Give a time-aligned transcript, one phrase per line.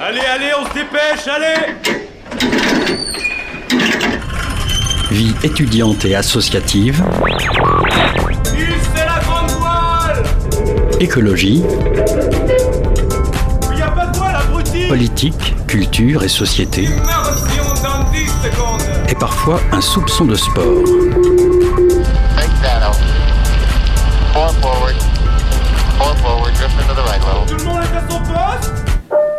[0.00, 1.74] Allez, allez, on se dépêche, allez
[5.10, 7.02] Vie étudiante et associative.
[8.44, 10.22] c'est la grande voile
[11.00, 11.64] Écologie.
[13.74, 16.88] Il a pas de voile, abruti Politique, culture et société.
[16.88, 18.18] Merci, on donne 10
[18.50, 20.84] secondes Et parfois un soupçon de sport.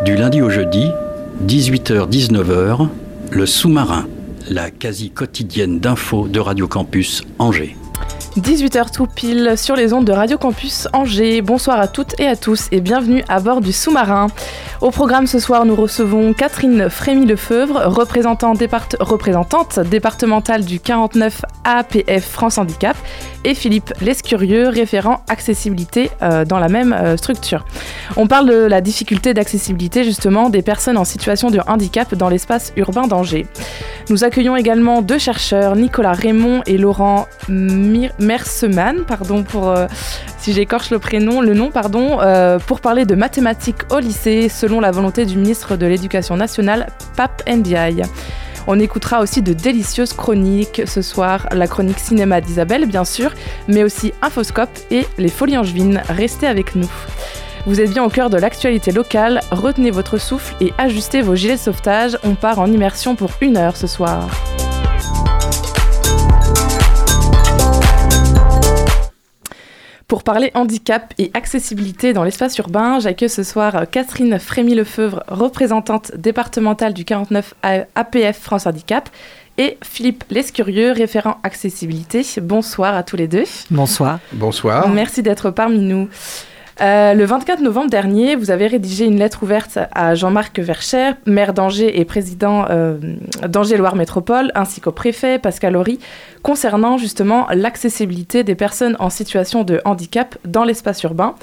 [0.10, 0.90] Du lundi au jeudi,
[1.46, 2.88] 18h-19h,
[3.30, 4.08] le sous-marin,
[4.50, 7.78] la quasi quotidienne d'infos de Radio Campus Angers.
[8.36, 11.44] 18h tout pile sur les ondes de Radio Campus Angers.
[11.44, 14.30] Bonsoir à toutes et à tous et bienvenue à bord du sous-marin.
[14.82, 18.58] Au programme ce soir, nous recevons Catherine Frémy-Lefeuvre, représentante
[19.82, 22.96] départementale du 49 APF France Handicap,
[23.44, 27.66] et Philippe Lescurieux, référent accessibilité euh, dans la même euh, structure.
[28.16, 32.72] On parle de la difficulté d'accessibilité justement des personnes en situation de handicap dans l'espace
[32.78, 33.48] urbain d'Angers.
[34.10, 39.88] Nous accueillons également deux chercheurs, Nicolas Raymond et Laurent Merseman, pardon pour euh,
[40.38, 42.20] si j'écorche le prénom, le nom, pardon,
[42.66, 44.48] pour parler de mathématiques au lycée
[44.80, 48.04] la volonté du ministre de l'Éducation nationale, Pape Ndiaye.
[48.68, 53.34] On écoutera aussi de délicieuses chroniques ce soir, la chronique cinéma d'Isabelle bien sûr,
[53.68, 56.04] mais aussi Infoscope et les Folies Angevines.
[56.08, 56.90] Restez avec nous.
[57.66, 61.56] Vous êtes bien au cœur de l'actualité locale, retenez votre souffle et ajustez vos gilets
[61.56, 62.18] de sauvetage.
[62.24, 64.30] On part en immersion pour une heure ce soir.
[70.10, 76.96] Pour parler handicap et accessibilité dans l'espace urbain, j'accueille ce soir Catherine Frémy-Lefeuvre, représentante départementale
[76.96, 79.08] du 49 A- APF France Handicap,
[79.60, 82.26] et Philippe Lescurieux, référent accessibilité.
[82.42, 83.44] Bonsoir à tous les deux.
[83.70, 84.18] Bonsoir.
[84.34, 84.90] Bonsoir.
[84.90, 86.10] Merci d'être parmi nous.
[86.82, 91.54] Euh, le 24 novembre dernier, vous avez rédigé une lettre ouverte à Jean-Marc Vercher, maire
[91.54, 92.98] d'Angers et président euh,
[93.46, 96.00] d'Angers-Loire Métropole, ainsi qu'au préfet Pascal Horry,
[96.42, 101.36] concernant justement l'accessibilité des personnes en situation de handicap dans l'espace urbain.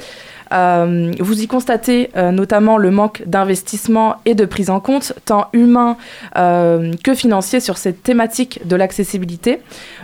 [0.53, 5.49] Euh, vous y constatez euh, notamment le manque d'investissement et de prise en compte, tant
[5.53, 5.97] humain
[6.37, 9.61] euh, que financier, sur cette thématique de l'accessibilité.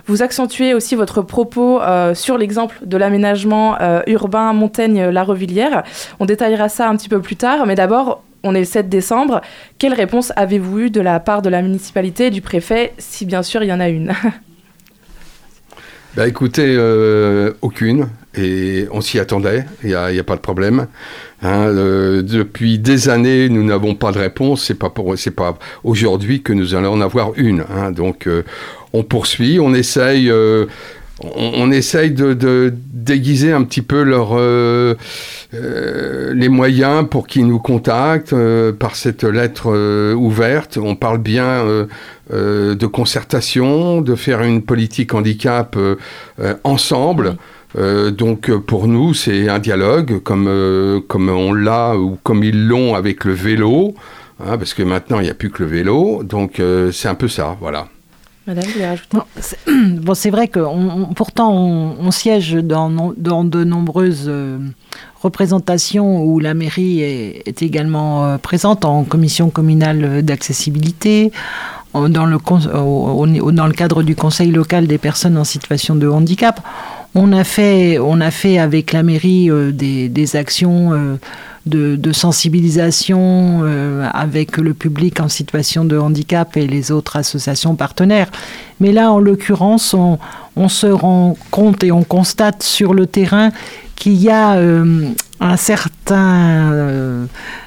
[0.07, 1.81] Vous accentuez aussi votre propos
[2.15, 5.85] sur l'exemple de l'aménagement urbain Montaigne-la-Revillière.
[6.19, 9.41] On détaillera ça un petit peu plus tard, mais d'abord, on est le 7 décembre.
[9.79, 13.43] Quelle réponse avez-vous eu de la part de la municipalité et du préfet, si bien
[13.43, 14.13] sûr il y en a une?
[16.15, 16.77] Bah écoutez,
[17.63, 18.09] aucune.
[18.35, 20.87] Et on s'y attendait, il n'y a, pas de problème.
[21.43, 24.65] Hein, depuis des années, nous n'avons pas de réponse.
[24.65, 27.65] C'est pas pas aujourd'hui que nous allons en avoir une.
[27.69, 27.91] hein.
[27.91, 28.43] donc, euh,
[28.93, 30.67] on poursuit, on essaye, euh,
[31.35, 34.95] on, essaye de, déguiser un petit peu euh,
[35.55, 38.35] euh, les moyens pour qu'ils nous contactent
[38.79, 40.79] par cette lettre ouverte.
[40.81, 41.65] On parle bien
[42.31, 45.77] de concertation, de faire une politique handicap
[46.65, 47.37] ensemble.
[47.79, 52.45] Euh, donc euh, pour nous, c'est un dialogue comme, euh, comme on l'a ou comme
[52.45, 53.95] ils l'ont avec le vélo,
[54.41, 56.23] hein, parce que maintenant il n'y a plus que le vélo.
[56.23, 57.89] Donc euh, c'est un peu ça, voilà.
[58.47, 59.59] Madame, vous voulez rajouter Bon, c'est
[60.01, 64.25] bon, c'est vrai que on- on- pourtant on, on siège dans, no- dans de nombreuses
[64.29, 64.59] euh,
[65.23, 71.31] représentations où la mairie est, est également euh, présente en commission communale d'accessibilité,
[71.95, 75.45] en- dans le, con- au- au- dans le cadre du conseil local des personnes en
[75.45, 76.61] situation de handicap.
[77.15, 81.17] On a fait, avec la mairie euh, des, actions euh,
[81.67, 88.31] de, sensibilisation euh, avec le public en situation de handicap et les autres associations partenaires.
[88.81, 90.19] Mais là, en l'occurrence, on,
[90.69, 93.51] se rend compte et on constate sur le terrain
[93.95, 94.59] qu'il y a
[95.41, 97.27] un certain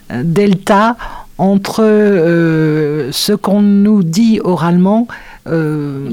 [0.09, 0.97] delta
[1.37, 5.07] entre euh, ce qu'on nous dit oralement
[5.47, 6.09] euh,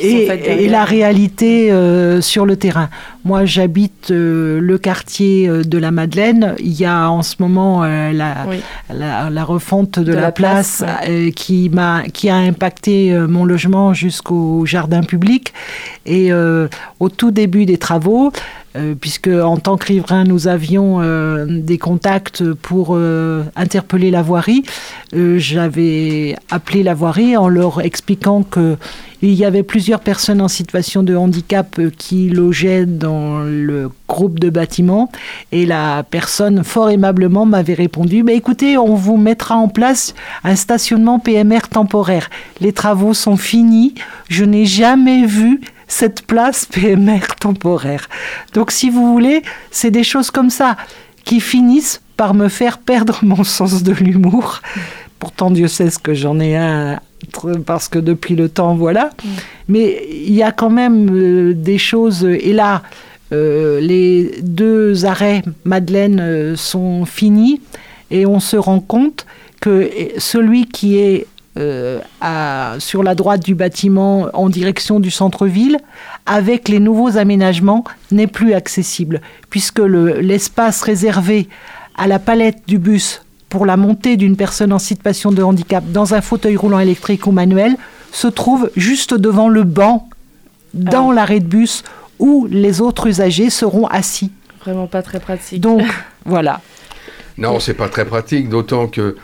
[0.00, 2.90] et, la réalité euh, sur le terrain.
[3.24, 6.54] Moi, j'habite le quartier de la Madeleine.
[6.58, 8.60] Il y a en ce moment la, Oui.
[8.94, 13.44] la, la refonte de, De la, la place, place, qui, m'a, qui a impacté mon
[13.44, 15.52] logement jusqu'au jardin public.
[16.06, 18.32] Et au tout début des travaux,
[19.00, 24.62] puisque en tant que riverain, nous avions euh, des contacts pour euh, interpeller la voirie,
[25.14, 28.76] euh, j'avais appelé la voirie en leur expliquant que
[29.20, 34.38] il y avait plusieurs personnes en situation de handicap euh, qui logeaient dans le groupe
[34.38, 35.10] de bâtiments.
[35.50, 40.14] Et la personne fort aimablement m'avait répondu mais écoutez on vous mettra en place
[40.44, 42.30] un stationnement PMR temporaire.
[42.60, 43.94] Les travaux sont finis.
[44.28, 48.08] Je n'ai jamais vu cette place PMR temporaire
[48.54, 50.76] donc si vous voulez c'est des choses comme ça
[51.28, 54.60] qui finissent par me faire perdre mon sens de l'humour.
[55.18, 57.00] Pourtant, Dieu sait ce que j'en ai un,
[57.66, 59.10] parce que depuis le temps, voilà.
[59.68, 62.82] Mais il y a quand même euh, des choses, et là,
[63.32, 67.60] euh, les deux arrêts Madeleine euh, sont finis,
[68.10, 69.26] et on se rend compte
[69.60, 71.26] que celui qui est
[71.58, 75.78] euh, à- sur la droite du bâtiment en direction du centre-ville,
[76.26, 79.20] avec les nouveaux aménagements, n'est plus accessible,
[79.50, 81.48] puisque le- l'espace réservé
[81.96, 86.14] à la palette du bus pour la montée d'une personne en situation de handicap dans
[86.14, 87.76] un fauteuil roulant électrique ou manuel
[88.12, 90.08] se trouve juste devant le banc
[90.74, 91.82] dans l'arrêt de bus
[92.18, 94.30] où les autres usagers seront assis.
[94.60, 95.60] Vraiment pas très pratique.
[95.60, 95.82] Donc
[96.26, 96.60] voilà.
[97.38, 99.16] Non, c'est pas très pratique, d'autant que,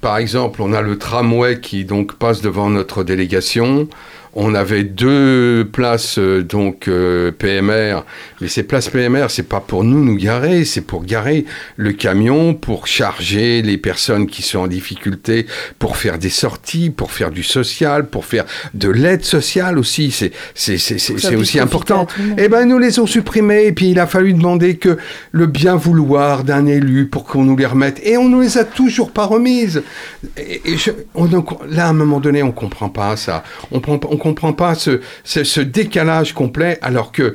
[0.00, 3.88] par exemple, on a le tramway qui donc passe devant notre délégation.
[4.34, 8.04] On avait deux places euh, donc euh, PMR,
[8.40, 11.44] mais ces places PMR, c'est pas pour nous nous garer, c'est pour garer
[11.76, 15.46] le camion, pour charger les personnes qui sont en difficulté,
[15.78, 18.44] pour faire des sorties, pour faire du social, pour faire
[18.74, 20.10] de l'aide sociale aussi.
[20.10, 22.06] C'est c'est c'est aussi important.
[22.36, 24.98] Eh ben, nous les ont supprimés, et puis il a fallu demander que
[25.32, 28.64] le bien vouloir d'un élu pour qu'on nous les remette, et on nous les a
[28.64, 29.82] toujours pas remises.
[30.36, 33.42] Et, et je- on ne- là, à un moment donné, on comprend pas ça.
[33.70, 37.34] On prend, on comprend pas ce, ce, ce décalage complet, alors que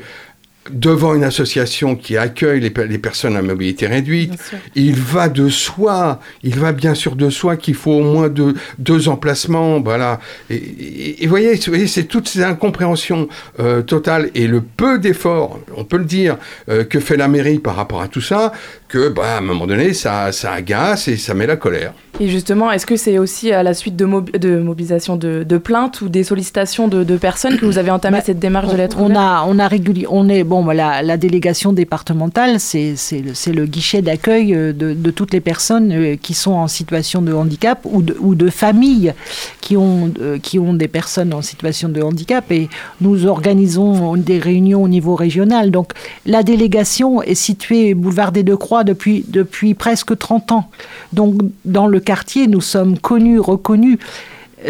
[0.72, 4.32] devant une association qui accueille les, les personnes à mobilité réduite,
[4.76, 8.54] il va de soi, il va bien sûr de soi qu'il faut au moins deux,
[8.80, 10.22] deux emplacements, voilà.
[10.50, 13.28] Et, et- et voyez, vous voyez, c'est toutes ces incompréhensions
[13.60, 16.38] euh, totales et le peu d'efforts, on peut le dire,
[16.70, 18.54] euh, que fait la mairie par rapport à tout ça,
[18.94, 21.94] que, bah, à un moment donné, ça, ça agace et ça met la colère.
[22.20, 25.58] Et justement, est-ce que c'est aussi à la suite de, mob- de mobilisation de, de
[25.58, 28.78] plaintes ou des sollicitations de, de personnes que vous avez entamé Bah, cette démarche de
[28.78, 30.64] lettre on a, on a régulier, on est bon.
[30.64, 35.42] bah, La, la délégation départementale, c'est c'est le, guichet d'accueil euh, de, de toutes les
[35.42, 39.14] personnes euh, qui sont en situation de handicap ou de, ou de familles
[39.60, 42.46] qui ont euh, qui ont des personnes en situation de handicap.
[42.52, 42.70] Et
[43.02, 45.72] nous organisons des réunions au niveau régional.
[45.72, 45.94] Donc
[46.28, 50.70] la délégation est située boulevard des Deux Depuis depuis presque 30 ans.
[51.12, 51.36] Donc
[51.66, 53.98] dans le quartier, nous sommes connus, reconnus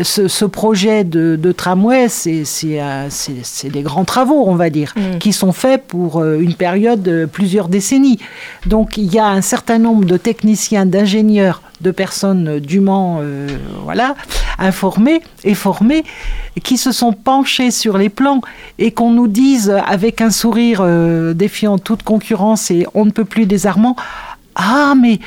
[0.01, 2.43] ce, ce projet de, de tramway, c'est
[2.81, 5.17] euh, c'est des grands travaux, on va dire, Mm.
[5.19, 8.19] qui sont faits pour euh, une période de plusieurs décennies.
[8.65, 13.47] Donc il y a un certain nombre de techniciens, d'ingénieurs, de personnes dûment euh,
[13.83, 14.15] voilà,
[14.57, 16.03] informées et formées,
[16.63, 18.41] qui se sont penchés sur les plans
[18.79, 23.25] et qu'on nous dise avec un sourire euh, défiant toute concurrence et on ne peut
[23.25, 23.95] plus désarmant,
[24.55, 25.19] ah mais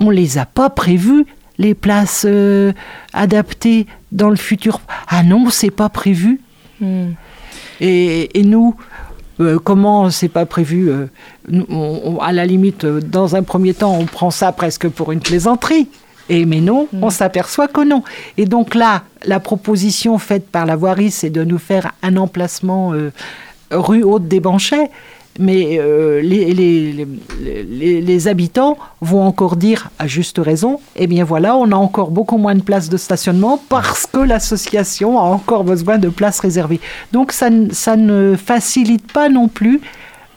[0.00, 1.26] on les a pas prévus
[1.58, 2.72] les places euh,
[3.12, 4.80] adaptées dans le futur.
[5.08, 6.40] Ah non, c'est pas prévu.
[6.80, 7.10] Hmm.
[7.80, 8.76] Et, et nous,
[9.40, 11.06] euh, comment c'est pas prévu euh,
[11.48, 14.88] nous, on- on- À la limite, euh, dans un premier temps, on prend ça presque
[14.88, 15.88] pour une plaisanterie.
[16.30, 18.02] Et mais non, on s'aperçoit que non.
[18.36, 22.92] Et donc là, la proposition faite par la voirie, c'est de nous faire un emplacement
[22.92, 23.10] euh,
[23.70, 24.90] rue Haute des Banchets.
[25.38, 31.06] Mais euh, les, les, les- les- les habitants vont encore dire, à juste raison, eh
[31.06, 35.22] bien voilà, on a encore beaucoup moins de places de stationnement parce que l'association a
[35.22, 36.80] encore besoin de places réservées.
[37.12, 39.80] Donc ça, ne- ça ne facilite pas non plus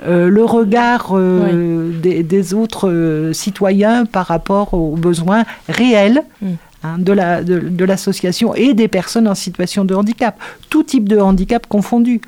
[0.07, 6.47] euh, le regard euh, des, des autres citoyens par rapport aux besoins réels Mm.
[6.83, 10.35] hein, de la- de- de l'association et des personnes en situation de handicap,
[10.69, 12.21] tout type de handicap confondu.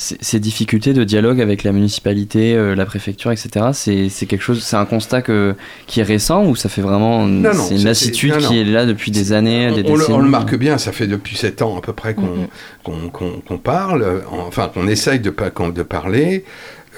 [0.00, 4.76] Ces difficultés de dialogue avec la municipalité, euh, la préfecture, etc., c'est quelque chose, c'est
[4.76, 5.56] un constat que,
[5.88, 7.26] qui est récent ou ça fait vraiment.
[7.52, 10.18] C'est une lassitude qui est là depuis des années, des on, le- décennies.
[10.18, 12.48] on le marque bien, ça fait depuis sept ans à peu près qu'on
[12.88, 13.58] Mhm.
[13.58, 15.30] parle, enfin qu'on essaye de,
[15.74, 16.44] de parler.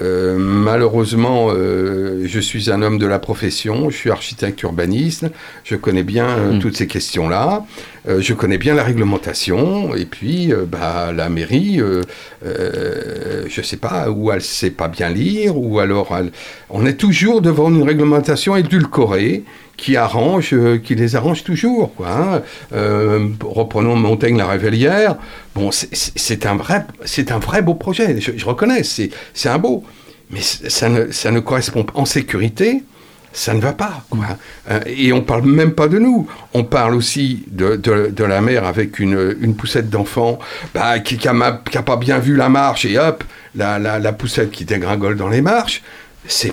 [0.01, 5.25] Euh, malheureusement, euh, je suis un homme de la profession, je suis architecte urbaniste,
[5.63, 6.59] je connais bien euh, Mhm.
[6.59, 7.65] toutes ces questions-là,
[8.07, 11.79] je connais bien la réglementation, et puis bah, la mairie,
[12.43, 16.31] je sais pas, ou elle sait pas bien lire, ou alors elle-
[16.69, 19.43] on est toujours devant une réglementation édulcorée
[19.81, 21.95] qui arrange, euh, qui les arrange toujours.
[21.95, 22.41] Quoi, hein.
[22.71, 25.15] Euh, reprenons Montaigne la Révélière.
[25.55, 28.21] Bon, c'est- un vrai, c'est un vrai beau projet.
[28.21, 29.83] Je, reconnais, c'est un beau,
[30.29, 32.83] mais ça ne, ça ne correspond pas en sécurité.
[33.33, 34.25] Ça ne va pas, quoi.
[34.69, 36.27] Euh, et on parle même pas de nous.
[36.53, 40.37] On parle aussi de, de, la mère avec une, une poussette d'enfant
[40.75, 43.23] bah, qui n'a pas bien vu la marche et hop,
[43.55, 45.81] la, la, la poussette qui dégringole dans les marches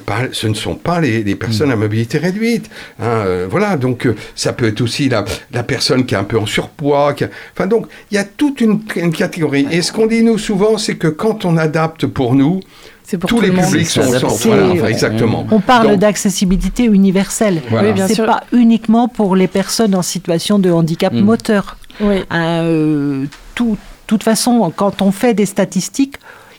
[0.05, 2.69] pas, ce ne sont pas les, les personnes à mobilité réduite.
[3.01, 6.25] hein, euh, voilà, donc euh, ça peut être aussi la, la personne qui est un
[6.25, 7.13] peu en surpoids.
[7.15, 9.67] qui a- Enfin, donc, il y a toute une, une catégorie.
[9.71, 12.61] Et ce qu'on dit, nous, souvent, c'est que quand on adapte pour nous,
[13.19, 15.47] pour tous tout les le publics sont, sont- c'est- voilà, enfin, exactement.
[15.51, 17.63] On parle d'accessibilité universelle.
[17.71, 17.89] Voilà.
[17.89, 21.21] Oui, bien C'est pas uniquement pour les personnes en situation de handicap Mm.
[21.21, 21.77] moteur.
[22.01, 22.17] Oui.
[22.33, 26.17] Euh, tout- toute façon, quand on fait des statistiques,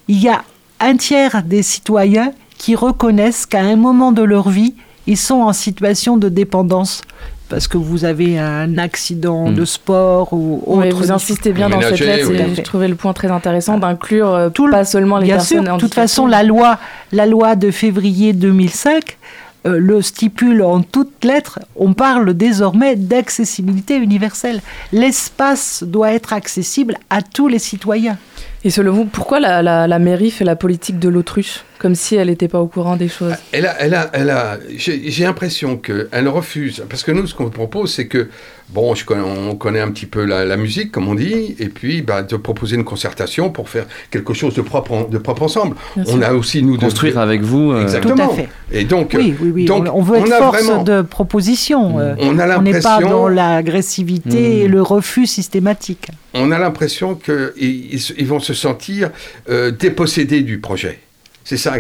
[0.08, 0.44] il y a
[0.80, 4.76] un tiers des citoyens qui reconnaissent qu'à un moment de leur vie,
[5.08, 7.02] ils sont en situation de dépendance.
[7.50, 9.56] Parce que vous avez un accident Mm.
[9.56, 10.82] de sport ou autre.
[10.86, 12.38] Oui, vous insistez bien dans cette lettre, oui.
[12.56, 12.62] fait.
[12.62, 15.74] trouvais le point très intéressant d'inclure euh, Tout le- pas seulement les Bien personnes sûr,
[15.76, 16.78] de toute façon, la loi,
[17.12, 19.18] la loi de février 2005
[19.66, 21.60] euh, le stipule en toutes lettres.
[21.76, 24.62] On parle désormais d'accessibilité universelle.
[24.94, 28.18] L'espace doit être accessible à tous les citoyens.
[28.66, 32.16] Et selon vous, pourquoi la, la- la mairie fait la politique de l'autruche Comme si
[32.18, 33.34] elle n'était pas au courant des choses?
[33.54, 36.84] Elle a, elle a, elle a, j'ai l'impression qu'elle refuse.
[36.90, 38.28] Parce que nous, ce qu'on propose, c'est que,
[38.70, 41.70] bon, je connais, on connaît un petit peu la, la musique, comme on dit, et
[41.70, 45.44] puis bah, de proposer une concertation pour faire quelque chose de propre, en- de propre
[45.44, 45.78] ensemble.
[45.96, 46.26] Bien On sûr.
[46.26, 47.72] a aussi, nous, de- Construire avec vous.
[47.72, 48.28] euh, Exactement.
[48.28, 48.50] Tout à fait.
[48.74, 49.66] Et donc, Oui, oui, oui.
[49.66, 51.98] donc, on, on veut être on a force vraiment- de proposition.
[51.98, 54.72] euh, on a on n'est pas l'impression, dans l'agressivité et Mm.
[54.72, 56.10] le refus systématique.
[56.34, 59.10] on a l'impression qu'ils ils, ils vont se sentir
[59.50, 61.00] euh, dépossédés du projet.
[61.46, 61.74] C'est ça.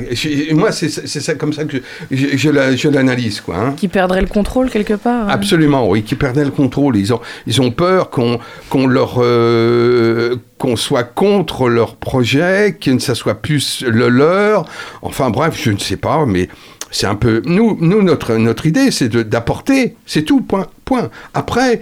[0.53, 1.77] Moi, c'est ça comme ça que
[2.09, 3.55] je, je, je la- je l'analyse, quoi.
[3.57, 3.73] hein.
[3.77, 5.31] Qui perdrait le contrôle quelque part hein.
[5.31, 6.97] Absolument, oui, qui perdaient le contrôle.
[6.97, 12.97] Ils ont, ils ont peur qu'on qu'on leur euh, qu'on soit contre leur projet, que
[12.97, 14.65] ça soit plus le leur.
[15.03, 16.49] Enfin bref, je ne sais pas, mais
[16.89, 17.43] c'est un peu.
[17.45, 20.41] Nous, nous notre notre idée, c'est d'apporter, c'est tout.
[20.41, 20.65] Point.
[20.83, 21.11] Point.
[21.35, 21.81] Après,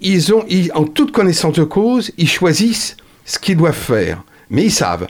[0.00, 2.96] ils ont, ils- en toute connaissance de cause, ils choisissent
[3.32, 5.06] ce qu'ils doivent faire, mais ils savent.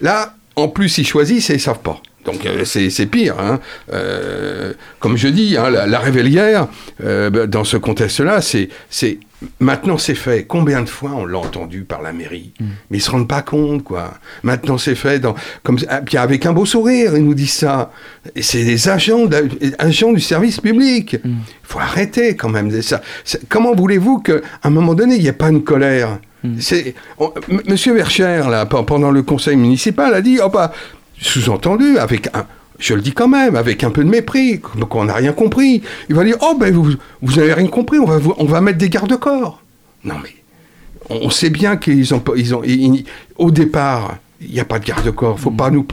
[0.00, 2.00] Là, en plus, ils choisissent et ils savent pas.
[2.24, 3.34] Donc euh, c'est pire.
[3.40, 3.58] hein.
[3.92, 6.68] Euh, comme je dis, hein, la, la révélière,
[7.02, 9.18] euh, bah, dans ce contexte-là, c'est c'est
[9.58, 10.44] maintenant c'est fait.
[10.44, 13.82] Combien de fois on l'a entendu par la mairie Mais ils se rendent pas compte,
[13.82, 14.14] quoi.
[14.44, 15.18] Maintenant c'est fait.
[15.18, 17.90] Dans, comme, ah, puis avec un beau sourire, ils nous disent ça.
[18.40, 19.48] C'est des agents, de-
[19.80, 21.16] agents du service public.
[21.24, 21.30] Il
[21.64, 22.68] faut arrêter quand même.
[22.68, 23.00] de Ça.
[23.48, 26.18] Comment voulez-vous qu'à un moment donné, il n'y ait pas une colère?
[26.58, 30.72] C'est, on- M- Monsieur Vercher, là, pe- pendant le conseil municipal, a dit, oh bah,
[31.20, 32.46] sous-entendu, avec un,
[32.78, 35.82] je le dis quand même, avec un peu de mépris, qu'on n'a rien compris.
[36.08, 36.90] Il va dire, oh ben vous,
[37.22, 39.62] vous avez rien compris, on va, vous- on va mettre des garde-corps.
[40.04, 40.34] Non mais,
[41.10, 43.04] on, sait bien qu'ils ont, ils ont, ils-
[43.36, 45.86] au départ, il n'y a pas de garde-corps, faut pas nous.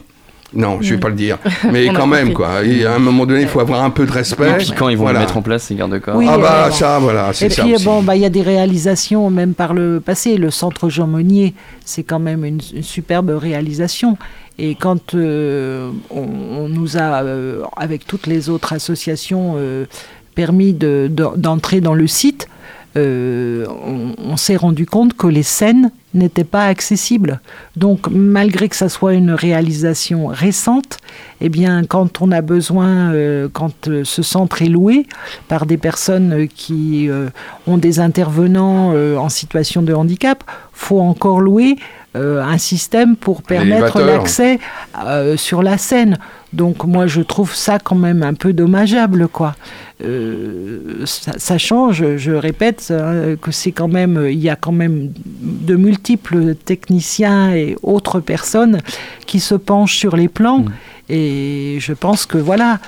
[0.53, 1.37] Non, je vais pas le dire,
[1.71, 2.63] mais quand même quoi.
[2.63, 4.49] Et à un moment donné, il faut avoir un peu de respect.
[4.49, 5.19] Et puis quand ils vont Voilà.
[5.19, 6.15] le mettre en place, ces garde-corps.
[6.15, 7.85] Oui, ah bah euh, ça, voilà, c'est Et ça puis, aussi.
[7.85, 10.37] bon, bah, il y a des réalisations, même par le passé.
[10.37, 11.53] Le centre Jean Monnier,
[11.85, 14.17] c'est quand même une, une superbe réalisation.
[14.57, 16.25] Et quand euh, on,
[16.57, 19.85] on nous a, euh, avec toutes les autres associations, euh,
[20.35, 22.47] permis de- de- d'entrer dans le site,
[22.97, 27.39] euh, on, on s'est rendu compte que les scènes n'étaient pas accessibles.
[27.75, 30.97] Donc, malgré que ça soit une réalisation récente,
[31.41, 35.05] eh bien, quand on a besoin, euh, quand euh, ce centre est loué
[35.47, 37.09] par des personnes euh, qui
[37.67, 41.77] ont des intervenants en situation de handicap, faut encore louer
[42.15, 44.59] un système pour permettre l'accès
[45.35, 46.17] sur la scène.
[46.53, 49.55] Donc moi je trouve ça quand même un peu dommageable quoi.
[50.03, 54.71] Euh, ça, ça change, je répète hein, que c'est quand même, il y a quand
[54.71, 58.79] même de multiples techniciens et autres personnes
[59.25, 60.71] qui se penchent sur les plans Mm.
[61.09, 62.79] et je pense que voilà.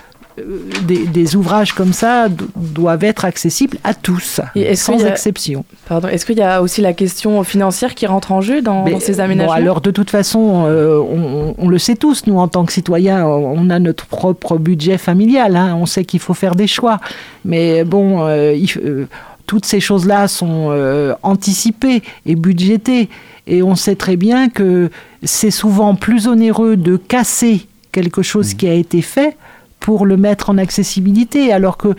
[0.42, 4.42] Euh, Des, des ouvrages comme ça do- doivent être accessibles à tous,
[4.76, 5.64] sans qu'il y a- exception.
[5.88, 8.92] Pardon, est-ce qu'il y a aussi la question financière qui rentre en jeu dans, Mais,
[8.92, 9.54] dans ces bon, aménagements?
[9.54, 13.26] alors de toute façon, euh, on, on le sait tous, nous en tant que citoyens,
[13.26, 17.00] on a notre propre budget familial, hein, on sait qu'il faut faire des choix.
[17.46, 19.06] Mais bon, euh, il euh,
[19.48, 23.10] toutes ces choses-là sont euh, anticipées et budgétées.
[23.48, 24.90] Et on sait très bien que
[25.24, 29.36] c'est souvent plus onéreux de casser quelque chose qui a été fait
[29.82, 31.90] pour le mettre en accessibilité, alors que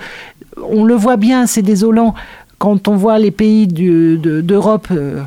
[0.70, 2.14] on le voit bien, c'est désolant
[2.58, 5.20] quand on voit les pays du- de- d'Europe euh,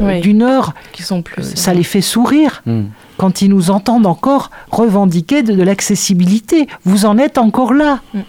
[0.00, 0.20] euh, Oui.
[0.20, 1.42] du Nord, qui sont plus.
[1.42, 2.84] euh, ça les fait sourire Mm.
[3.18, 6.66] quand ils nous entendent encore revendiquer de, de l'accessibilité.
[6.84, 8.00] Vous en êtes encore là.
[8.14, 8.22] Mm, mm.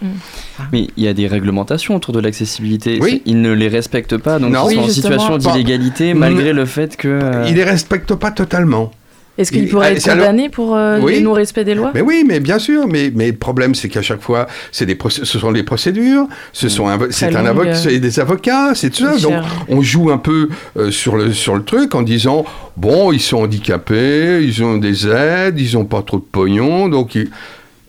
[0.72, 2.98] Mais il y a des réglementations autour de l'accessibilité.
[3.00, 3.22] Oui.
[3.24, 4.68] Ils ne les respectent pas, donc Non.
[4.68, 6.20] ils sont Oui, en situation d'illégalité Bon.
[6.20, 7.08] malgré le fait que.
[7.08, 8.90] euh, Il les respecte pas totalement.
[9.36, 11.20] Est-ce qu'il Il- pourrait ah, être condamné pour euh, Oui.
[11.20, 12.86] non-respect des lois Mais oui, mais bien sûr.
[12.86, 16.68] Mais, mais le problème, c'est qu'à chaque fois, c'est des ce sont des procédures, ce
[16.68, 19.18] sont un, c'est un avocat, euh, c'est des avocats, c'est tout ça.
[19.18, 19.40] cher.
[19.42, 22.44] Donc, on joue un peu euh, sur le sur le truc en disant
[22.76, 27.16] bon, ils sont handicapés, ils ont des aides, ils ont pas trop de pognon, donc
[27.16, 27.28] ils-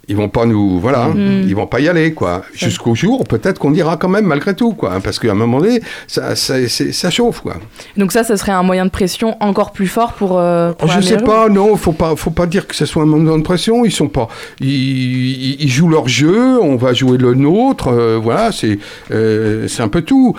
[0.08, 1.44] Ils vont pas nous, voilà, Mm.
[1.48, 2.44] ils vont pas y aller, quoi.
[2.54, 4.94] Jusqu'au jour, peut-être qu'on ira quand même malgré tout, quoi.
[4.94, 7.56] hein, Parce qu'à un moment donné, ça, ça, ça chauffe, quoi.
[7.98, 10.38] Donc ça, ce serait un moyen de pression encore plus fort pour.
[10.38, 13.08] euh, pour je sais pas, non, faut pas, faut pas dire que ce soit un
[13.08, 13.84] moment de pression.
[13.84, 14.28] Ils sont pas,
[14.60, 17.88] ils, ils- ils jouent leur jeu, on va jouer le nôtre.
[17.88, 18.78] euh, voilà, c'est,
[19.12, 20.36] euh, c'est un peu tout.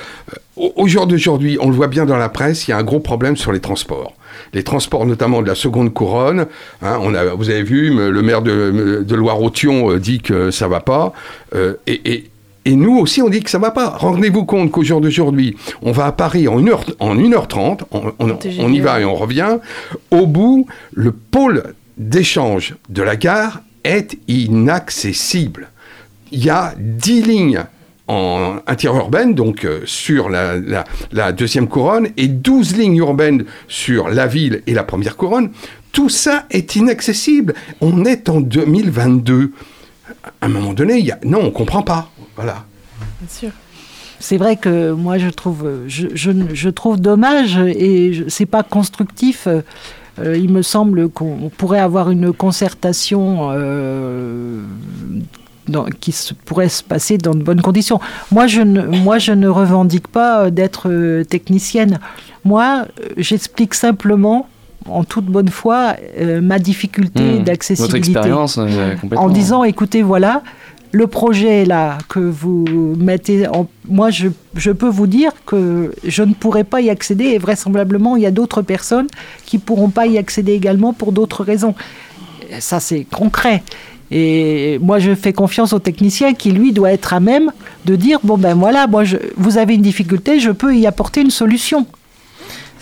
[0.57, 3.01] Au, jour d'aujourd'hui, on le voit bien dans la presse, il y a un gros
[3.01, 4.15] problème sur les transports.
[4.55, 6.47] Les transports, notamment de la seconde couronne.
[6.83, 10.67] hein, on a, vous avez vu, le maire de, de Loire-Othion euh, dit que ça
[10.69, 11.13] va pas.
[11.55, 12.31] euh, et, et-
[12.69, 13.91] et nous aussi, on dit que ça va pas.
[13.91, 18.27] Rendez-vous compte qu'au jour d'aujourd'hui, on va à Paris en 1h, en 1h30, on, on-
[18.73, 19.59] y va et on revient.
[20.11, 25.69] Au bout, le pôle d'échange de la gare est inaccessible.
[26.33, 27.65] Il y a 10 lignes
[28.09, 34.63] en interurbaine, donc euh, sur la, deuxième couronne, et 12 lignes urbaines sur la ville
[34.67, 35.51] et la première couronne.
[35.93, 37.55] Tout ça est inaccessible.
[37.81, 39.53] On est en 2022.
[40.41, 42.11] À un moment donné, non, on comprend pas.
[42.37, 42.65] Voilà.
[43.21, 43.51] Bien sûr.
[44.19, 49.47] C'est vrai que moi je trouve, je, je, trouve dommage et c'est pas constructif.
[50.19, 54.63] Euh, il me semble qu'on pourrait avoir une concertation euh,
[55.69, 58.01] dans- qui se- pourrait se passer dans de bonnes conditions.
[58.33, 61.99] Moi je ne, moi, je ne revendique pas d'être euh, technicienne.
[62.45, 64.49] Moi, euh, j'explique simplement,
[64.89, 67.33] en toute bonne foi, euh, ma difficulté.
[67.33, 69.27] Votre d'accessibilité expérience, euh, complètement.
[69.27, 70.43] en disant écoutez voilà
[70.93, 72.65] le projet là que vous
[72.97, 77.25] mettez en moi je, je peux vous dire que je ne pourrai pas y accéder
[77.25, 79.09] et vraisemblablement il y a d'autres personnes
[79.45, 81.75] qui pourront pas y accéder également pour d'autres raisons
[82.61, 83.63] ça c'est concret
[84.11, 87.51] et moi je fais confiance au technicien qui lui doit être à même
[87.85, 91.23] de dire bon ben voilà moi je, vous avez une difficulté je peux y apporter
[91.23, 91.87] une solution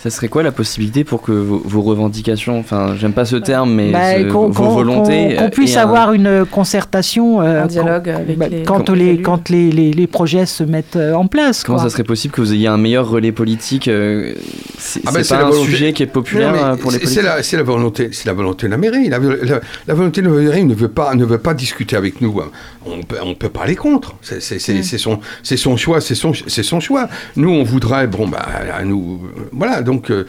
[0.05, 3.73] Ça serait quoi la possibilité pour que vos, vos revendications, enfin, j'aime pas ce terme,
[3.73, 5.29] mais Bah, ce- qu'on vos qu'on- volontés.
[5.29, 8.91] qu'on- qu'on euh, puisse un- avoir une concertation euh, Un dialogue avec bah, les- quand,
[8.91, 11.63] les les, quand les, les, les projets se mettent euh, en place.
[11.63, 11.85] Comment quoi.
[11.85, 14.35] ça serait possible que vous ayez un meilleur relais politique euh,
[14.77, 16.91] C'est Ah ben, c'est c'est pas la un volonté- sujet qui est populaire Non, pour
[16.91, 19.09] les c'est- c'est politiques la, c'est la volonté, c'est la volonté de la mairie.
[19.09, 22.21] La, la- la volonté de la mairie ne veut pas, ne veut pas discuter avec
[22.21, 22.39] nous.
[22.85, 24.13] On peut, on peut pas aller contre.
[24.21, 27.07] C'est, c'est- c'est- c'est son, c'est son choix, c'est son, c'est son choix.
[27.37, 28.45] Nous, on voudrait, bon bah,
[28.77, 29.19] à nous,
[29.51, 29.81] voilà.
[29.81, 30.25] Donc, euh,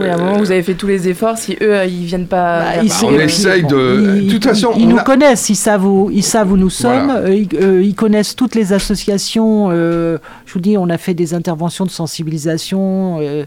[0.00, 1.36] Oui, à un moment, vous avez fait tous les efforts.
[1.38, 2.60] Si eux, ils viennent pas.
[2.76, 5.48] Bah, ils- on essaye de- ils- de toute ils- façon, ils on nous a- connaissent,
[5.50, 7.28] ils savent où, ils savent où nous sommes, Voilà.
[7.30, 9.68] ils, euh, ils connaissent toutes les associations.
[9.70, 13.18] euh, je vous dis, on a fait des interventions de sensibilisation.
[13.20, 13.44] euh,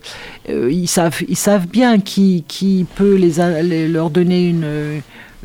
[0.50, 4.66] euh, ils savent, ils savent bien qui, qui peut les, a- les- leur donner une,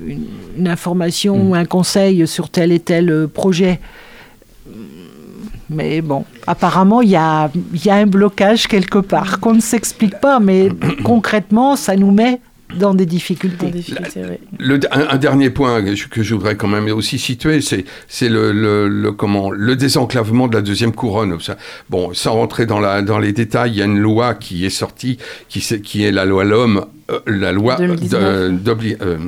[0.04, 0.24] une,
[0.58, 1.48] une information Mm.
[1.50, 3.80] ou un conseil sur tel et tel euh, projet.
[5.74, 7.50] Mais bon, apparemment, il y a,
[7.84, 10.68] y a un blocage quelque part qu'on ne s'explique pas, mais
[11.04, 12.40] concrètement, ça nous met
[12.78, 13.70] dans des difficultés.
[14.30, 14.38] oui.
[14.58, 17.84] Le- un, un dernier point que je, que je voudrais quand même aussi situer, c'est,
[18.08, 21.36] c'est le, le- le- comment, le désenclavement de la deuxième couronne.
[21.90, 24.70] Bon, sans rentrer dans, la, dans les détails, il y a une loi qui est
[24.70, 28.22] sortie, qui, c'est- qui est la loi l'homme, euh, la loi 2019.
[28.52, 29.18] de- d'obli- euh,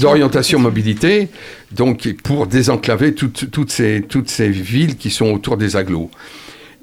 [0.00, 0.58] D'orientation.
[0.58, 1.28] mobilité,
[1.72, 6.10] donc pour désenclaver toutes, toutes, ces, toutes ces villes qui sont autour des agglos.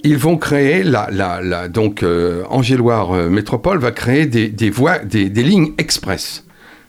[0.04, 4.70] Ils vont créer, la, la, la, donc euh, Angéloire euh, Métropole va créer des, des
[4.70, 6.44] voies, des, des lignes express.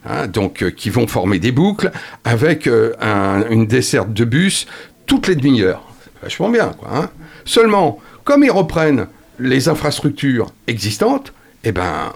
[0.07, 1.91] hein, donc, euh, qui vont former des boucles
[2.25, 2.69] avec
[3.01, 4.67] un- une desserte de bus
[5.07, 5.85] toutes les demi-heures.
[6.23, 6.89] Vachement bien, quoi.
[6.93, 7.11] hein.
[7.45, 9.07] Seulement, comme ils reprennent
[9.39, 11.33] les infrastructures existantes,
[11.65, 12.13] eh ben,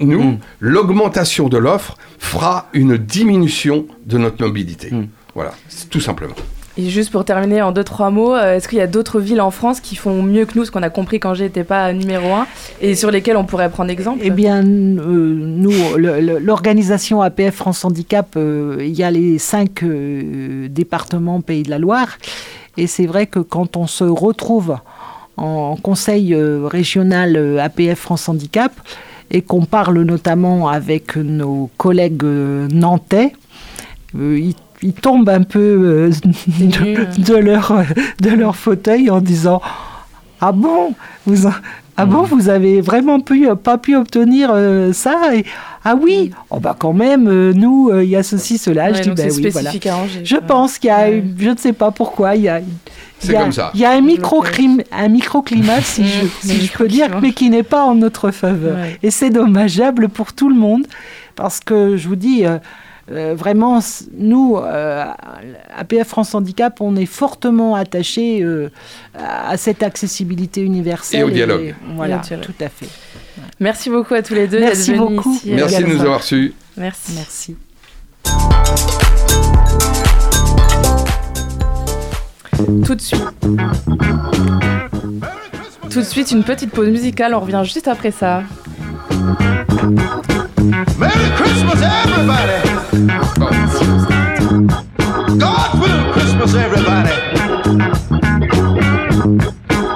[0.00, 0.38] nous, Mm.
[0.60, 4.90] l'augmentation de l'offre fera une diminution de notre mobilité.
[4.92, 5.08] Mm.
[5.34, 5.52] Voilà,
[5.90, 6.34] tout simplement.
[6.78, 9.40] Et juste pour terminer en deux, trois mots, euh, est-ce qu'il y a d'autres villes
[9.40, 12.32] en France qui font mieux que nous, ce qu'on a compris quand j'étais pas numéro
[12.32, 12.46] un,
[12.80, 18.28] et sur lesquelles on pourrait prendre exemple Eh bien, euh, nous, l'organisation APF France Handicap,
[18.36, 22.16] euh, il y a les cinq départements Pays de la Loire.
[22.76, 24.76] Et c'est vrai que quand on se retrouve
[25.36, 28.72] en conseil régional APF France Handicap
[29.32, 33.32] et qu'on parle notamment avec nos collègues nantais,
[34.14, 37.72] ils, ils tombent un peu euh, de, de leur,
[38.20, 39.60] de leur fauteuil en disant
[40.40, 40.94] Ah bon
[41.26, 41.52] vous en-
[42.00, 45.44] ah bon, vous avez vraiment pu, pas pu obtenir euh, ça et,
[45.84, 48.84] Ah oui, oh bah quand même, euh, nous, euh, il y a ceci, cela.
[48.92, 49.70] Ouais, je dis, donc ben c'est oui, voilà.
[49.70, 50.20] spécifique à Angers.
[50.24, 50.46] Je quoi.
[50.46, 51.24] pense qu'il y a, Ouais.
[51.36, 52.66] je ne sais pas pourquoi, il y a, il
[53.18, 53.72] C'est y a- comme ça.
[53.74, 57.20] il y a un microclim- un microclimat, si, Mm, je, si je peux dire, microclimat.
[57.20, 58.76] mais qui n'est pas en notre faveur.
[58.76, 58.96] Ouais.
[59.02, 60.86] Et c'est dommageable pour tout le monde,
[61.34, 62.44] parce que je vous dis,
[63.10, 63.80] euh, euh, vraiment,
[64.16, 65.04] nous, euh,
[65.76, 68.70] APF France Handicap, on est fortement attachés euh,
[69.14, 71.20] à cette accessibilité universelle.
[71.20, 71.74] Et au dialogue.
[71.94, 72.46] voilà, Et au dialogue.
[72.46, 72.88] tout à fait.
[73.60, 74.60] Merci beaucoup à tous les deux.
[74.60, 75.34] Merci d'être venus beaucoup.
[75.34, 76.54] ici, euh, Merci de nous avoir reçus.
[76.76, 77.12] Merci.
[77.16, 77.56] Merci.
[82.84, 83.22] Tout de suite.
[85.90, 88.42] Tout de suite, une petite pause musicale, on revient juste après ça.
[90.98, 92.67] Merry Christmas, everybody.
[95.38, 97.14] God Christmas, everybody.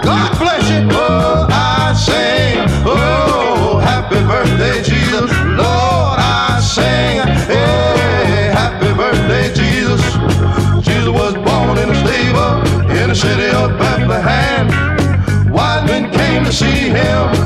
[0.05, 0.71] God bless.
[0.95, 2.65] Oh, I sing.
[2.87, 5.33] Oh, happy birthday, Jesus.
[5.33, 7.27] Lord, I sing.
[7.49, 10.01] Hey, happy birthday, Jesus.
[10.87, 12.61] Jesus was born in a stable
[12.97, 14.69] in the city of Bethlehem.
[15.51, 17.41] Wise men came to see him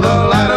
[0.00, 0.51] the light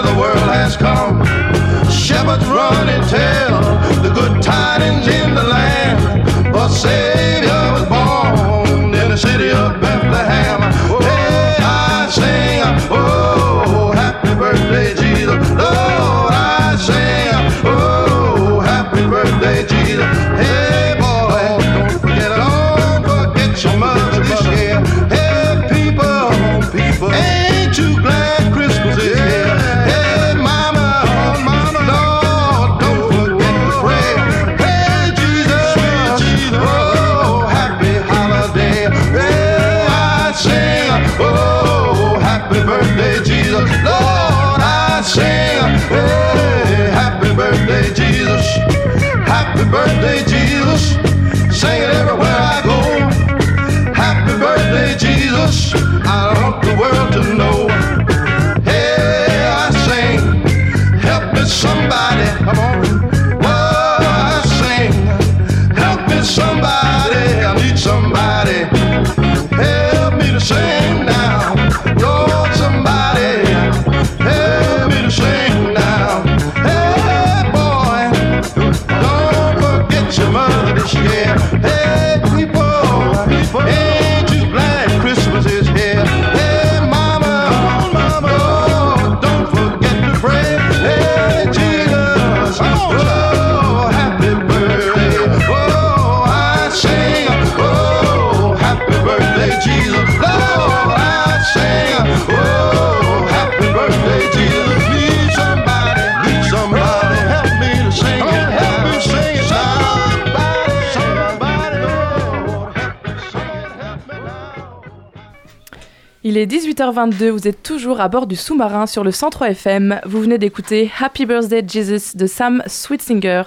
[116.35, 120.01] Il est 18h22, vous êtes toujours à bord du sous-marin sur le 103 FM.
[120.03, 123.43] Vous venez d'écouter Happy Birthday Jesus de Sam Sweetsinger.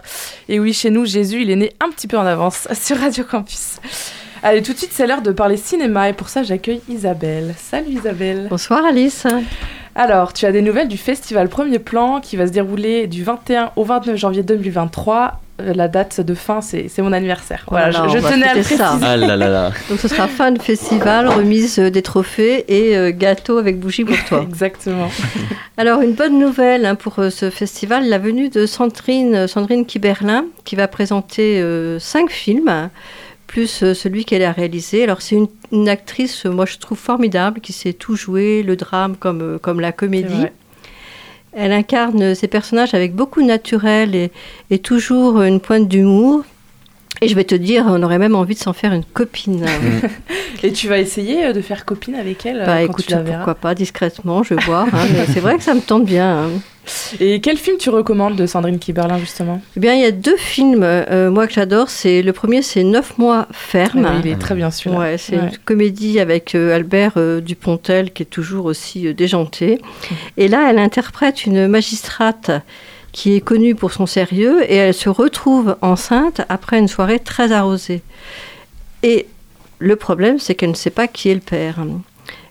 [0.48, 3.24] Et oui, chez nous, Jésus, il est né un petit peu en avance sur Radio
[3.24, 3.77] Campus.
[4.42, 7.55] Allez, tout de suite, c'est l'heure de parler cinéma et pour ça, j'accueille Isabelle.
[7.59, 8.46] Salut Isabelle.
[8.48, 9.27] Bonsoir Alice.
[9.94, 13.72] Alors, tu as des nouvelles du festival Premier Plan qui va se dérouler du 21
[13.77, 15.38] au 29 janvier 2023.
[15.61, 17.64] Euh, La date de fin, c'est mon anniversaire.
[17.68, 18.77] Voilà, Voilà, je, va tenais à le ça.
[18.77, 19.05] préciser.
[19.07, 19.73] Ah là là là.
[19.88, 24.05] Donc ce sera fin de festival, remise euh, des trophées et euh, gâteau avec bougie
[24.05, 24.44] pour toi.
[24.49, 25.09] Exactement.
[25.77, 30.44] Alors une bonne nouvelle hein, pour euh, ce festival, la venue de Sandrine, Sandrine Kiberlin
[30.64, 32.90] qui va présenter euh, cinq films, hein,
[33.47, 35.03] plus euh, celui qu'elle a réalisé.
[35.05, 39.16] Alors c'est une, une actrice, moi je trouve formidable, qui sait tout jouer, le drame
[39.16, 40.47] comme, comme la comédie.
[41.52, 44.30] Elle incarne ces personnages avec beaucoup de naturel et,
[44.70, 46.44] et toujours une pointe d'humour.
[47.20, 49.64] Et je vais te dire, on aurait même envie de s'en faire une copine.
[50.62, 53.12] Et tu vas essayer euh, de faire copine avec elle euh, Bah quand écoute, tu
[53.12, 53.37] la verras.
[53.38, 54.87] pourquoi pas, discrètement, je vais voir.
[54.92, 56.44] hein, mais c'est vrai que ça me tente bien.
[56.44, 56.48] hein.
[57.20, 59.61] Et quel film tu recommandes de Sandrine Kiberlin justement?
[59.76, 61.90] Eh bien, il y a deux films, euh, moi, que j'adore.
[61.90, 64.07] C'est Le premier, c'est Neuf mois ferme.
[64.11, 64.98] Oui, Il est très bien celui-là.
[64.98, 65.42] Ouais, c'est Ouais.
[65.50, 69.81] une comédie avec euh, Albert euh, Dupontel qui est toujours aussi euh, déjanté.
[70.38, 72.50] Et là, elle interprète une magistrate
[73.18, 77.50] qui est connue pour son sérieux et elle se retrouve enceinte après une soirée très
[77.50, 78.00] arrosée.
[79.02, 79.26] Et
[79.81, 81.85] le problème, c'est qu'elle ne sait pas qui est le père.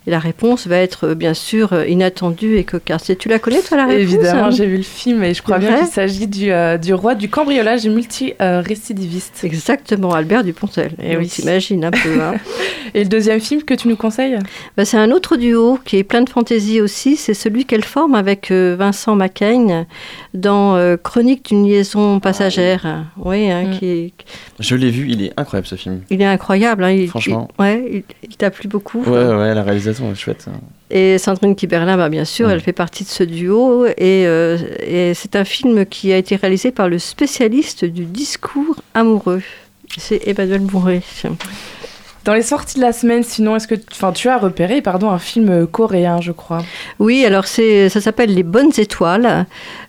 [0.08, 3.10] Et la réponse va être euh, bien sûr euh, inattendue et cocasse.
[3.10, 4.52] Et tu la connais, toi, la réponse Évidemment, hein?
[4.52, 7.28] j'ai vu le film et je crois bien qu'il s'agit du, euh, du roi du
[7.30, 9.44] cambriolage multi-récidiviste.
[9.44, 10.92] Exactement, Albert Dupontel.
[11.02, 11.24] Eh Et oui.
[11.24, 12.22] oui, t'imagines un peu.
[12.22, 12.36] hein.
[12.94, 14.38] Et le deuxième film que tu nous conseilles?
[14.78, 17.18] Bah, c'est un autre duo qui est plein de fantaisie aussi.
[17.18, 19.86] C'est celui qu'elle forme avec euh, Vincent Macaigne
[20.34, 23.06] dans euh, Chronique d'une liaison passagère.
[23.18, 23.72] Oui, hein, Mm.
[23.72, 24.14] qui est-
[24.60, 26.02] Je l'ai vu, il est incroyable ce film.
[26.10, 26.84] il est incroyable.
[26.86, 26.92] hein.
[26.92, 27.50] Il, Franchement.
[27.60, 29.02] il- ouais, il, il t'a plu beaucoup.
[29.04, 30.46] Ouais, ouais, la réalisation chouette.
[30.90, 33.86] Et Sandrine Kiberlin, bah, bien sûr, elle fait partie de ce duo.
[33.86, 38.76] Et, euh, et c'est un film qui a été réalisé par le spécialiste du discours
[38.94, 39.42] amoureux.
[39.98, 41.02] C'est Emmanuel Mouret.
[42.28, 45.18] Dans les sorties de la semaine, sinon, est-ce que enfin, tu as repéré pardon, un
[45.18, 46.62] film euh, coréen, je crois?
[47.00, 49.46] Oui, alors ça s'appelle Les Bonnes Étoiles.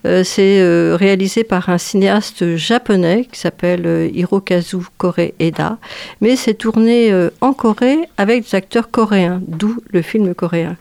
[0.07, 5.79] Euh, c'est euh, réalisé par un cinéaste japonais qui s'appelle Hirokazu Kore-eda.
[6.20, 10.77] Mais c'est tourné en Corée avec des acteurs coréens, d'où le film coréen.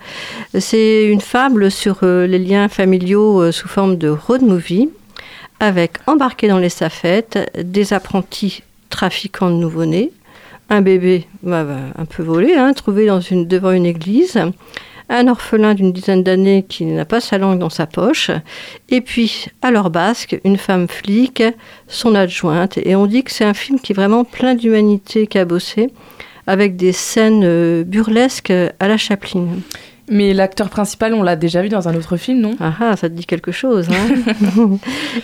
[0.60, 4.91] C'est une fable sur les liens familiaux sous forme de road movie,
[5.60, 10.12] avec embarqués dans les safettes des apprentis trafiquants de nouveau-nés,
[10.69, 14.39] un bébé bah, bah, un peu volé, hein, trouvé dans une, devant une église,
[15.10, 18.32] un orphelin d'une dizaine d'années qui n'a pas sa langue dans sa poche,
[18.89, 21.43] et puis à leur basque, une femme flic,
[21.88, 25.89] son adjointe, et on dit que c'est un film qui est vraiment plein d'humanité cabossée,
[26.45, 29.47] avec des scènes euh, burlesques à la Chaplin.
[30.10, 32.56] Mais l'acteur principal, on l'a déjà vu dans un autre film, non?
[32.62, 33.89] Ah ah, ça te dit quelque chose.
[33.89, 34.58] Hein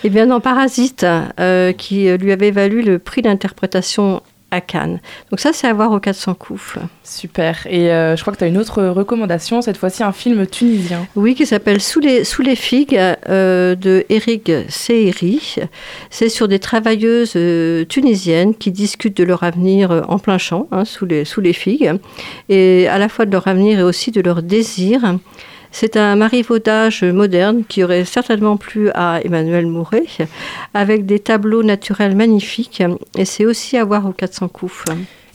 [0.03, 1.05] Eh bien, dans Parasite,
[1.39, 4.21] euh, qui euh, lui avait valu le prix d'interprétation
[4.53, 4.99] à Cannes.
[5.31, 6.75] Donc ça, c'est à voir au 400 coups.
[7.03, 7.65] Super.
[7.67, 11.07] Et euh, je crois que tu as une autre recommandation, cette fois-ci un film tunisien.
[11.15, 15.55] Oui, qui s'appelle Sous les, Sous les figues euh, de Eric Seheri.
[16.09, 20.85] C'est sur des travailleuses euh, tunisiennes qui discutent de leur avenir en plein champ, hein,
[20.85, 21.93] sous, les, sous les figues,
[22.49, 25.17] et à la fois de leur avenir et aussi de leur désir.
[25.75, 30.05] C'est un marivaudage moderne qui aurait certainement plu à Emmanuel Mouret,
[30.75, 32.83] avec des tableaux naturels magnifiques,
[33.17, 34.85] et c'est aussi à voir au 400 coups.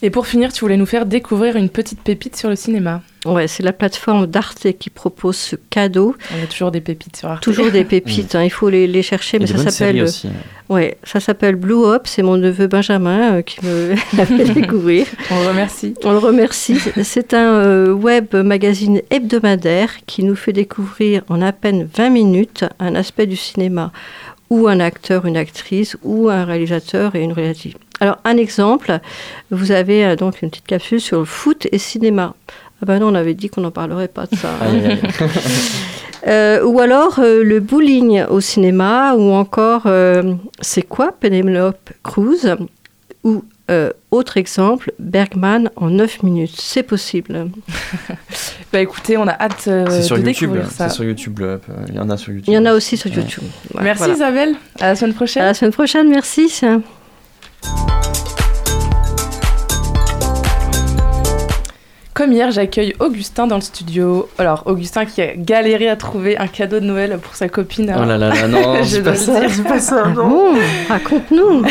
[0.01, 3.03] Et pour finir, tu voulais nous faire découvrir une petite pépite sur le cinéma.
[3.27, 6.15] Ouais, c'est la plateforme d'Arte qui propose ce cadeau.
[6.39, 7.43] On a toujours des pépites sur Arte.
[7.43, 10.03] Toujours des pépites, hein, il faut les, les chercher, Et mais des ça s'appelle.
[10.03, 10.29] aussi.
[10.69, 15.07] Ouais, ça s'appelle Blue Up, c'est mon neveu Benjamin euh, qui me l'a fait découvrir.
[15.33, 15.95] On le remercie.
[16.05, 16.79] On le remercie.
[17.03, 22.65] C'est un euh, web magazine hebdomadaire qui nous fait découvrir en à peine 20 minutes
[22.79, 23.91] un aspect du cinéma
[24.51, 27.75] ou un acteur, une actrice ou un réalisateur et une réalisatrice.
[28.01, 28.99] Alors, un exemple,
[29.51, 32.35] vous avez euh, donc une petite capsule sur le foot et cinéma.
[32.81, 34.51] Ah ben non, on avait dit qu'on n'en parlerait pas de ça.
[34.63, 34.97] hein.
[36.27, 42.57] Euh, ou alors euh, le bowling au cinéma, ou encore euh, c'est quoi Penelope Cruz?
[43.23, 46.55] Ou euh, autre exemple, Bergman en 9 minutes.
[46.59, 47.47] C'est possible.
[48.73, 50.51] Bah écoutez, on a hâte euh, sur de YouTube.
[50.51, 50.89] découvrir ça.
[50.89, 51.41] C'est sur YouTube.
[51.89, 52.49] Il y en a sur YouTube.
[52.49, 53.11] Il y en a aussi sur.
[53.11, 53.45] YouTube.
[53.75, 54.15] Ouais, Merci voilà.
[54.15, 54.55] Isabelle.
[54.81, 55.43] À la semaine À prochaine.
[55.45, 56.61] la semaine prochaine, merci.
[62.15, 64.29] Comme hier, j'accueille Augustin dans le studio.
[64.39, 67.95] Alors, Augustin qui a galéré à trouver un cadeau de Noël pour sa copine.
[67.97, 69.51] Oh là là là, non, Je pas ça, dire.
[69.53, 70.29] c'est pas ça, Ah non.
[70.29, 70.55] bon
[70.89, 71.61] Raconte-nous.
[71.61, 71.63] Non,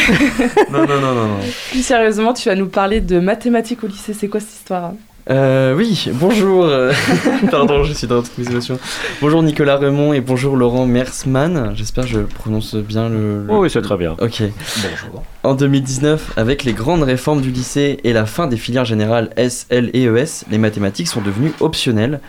[0.71, 1.38] non, non, non, non.
[1.71, 4.13] Plus sérieusement, tu vas nous parler de mathématiques au lycée.
[4.13, 4.86] C'est quoi cette histoire?
[4.86, 4.95] hein
[5.30, 6.70] Euh, oui, bonjour.
[7.52, 8.80] Pardon, je suis dans toute mes émotions.
[9.20, 11.74] Bonjour Nicolas Remond et bonjour Laurent Mersman.
[11.76, 13.44] J'espère que je prononce bien le.
[13.44, 14.16] le- Oh oui, c'est très bien.
[14.22, 14.42] Ok.
[14.42, 15.24] Bonjour.
[15.44, 19.68] En 2019, avec les grandes réformes du lycée et la fin des filières générales S,
[19.70, 22.22] L et ES, les mathématiques sont devenues optionnelles.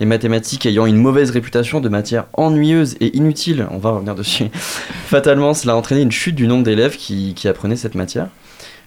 [0.00, 4.44] Les mathématiques ayant une mauvaise réputation de matière ennuyeuse et inutile, on va revenir dessus.
[5.06, 8.28] Fatalement, cela a entraîné une chute du nombre d'élèves qui, qui apprenaient cette matière.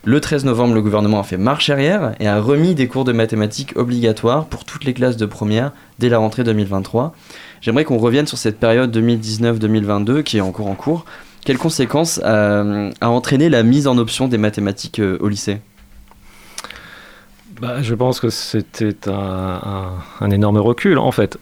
[0.05, 3.11] Le 13 novembre, le gouvernement a fait marche arrière et a remis des cours de
[3.11, 7.13] mathématiques obligatoires pour toutes les classes de première dès la rentrée 2023.
[7.61, 11.05] J'aimerais qu'on revienne sur cette période 2019-2022 qui est encore en cours.
[11.43, 15.59] Quelles conséquences euh, a entraîné la mise en option des mathématiques euh, au lycée?
[17.59, 20.97] Bah, je pense que c'était un, énorme recul.
[20.97, 21.37] En fait,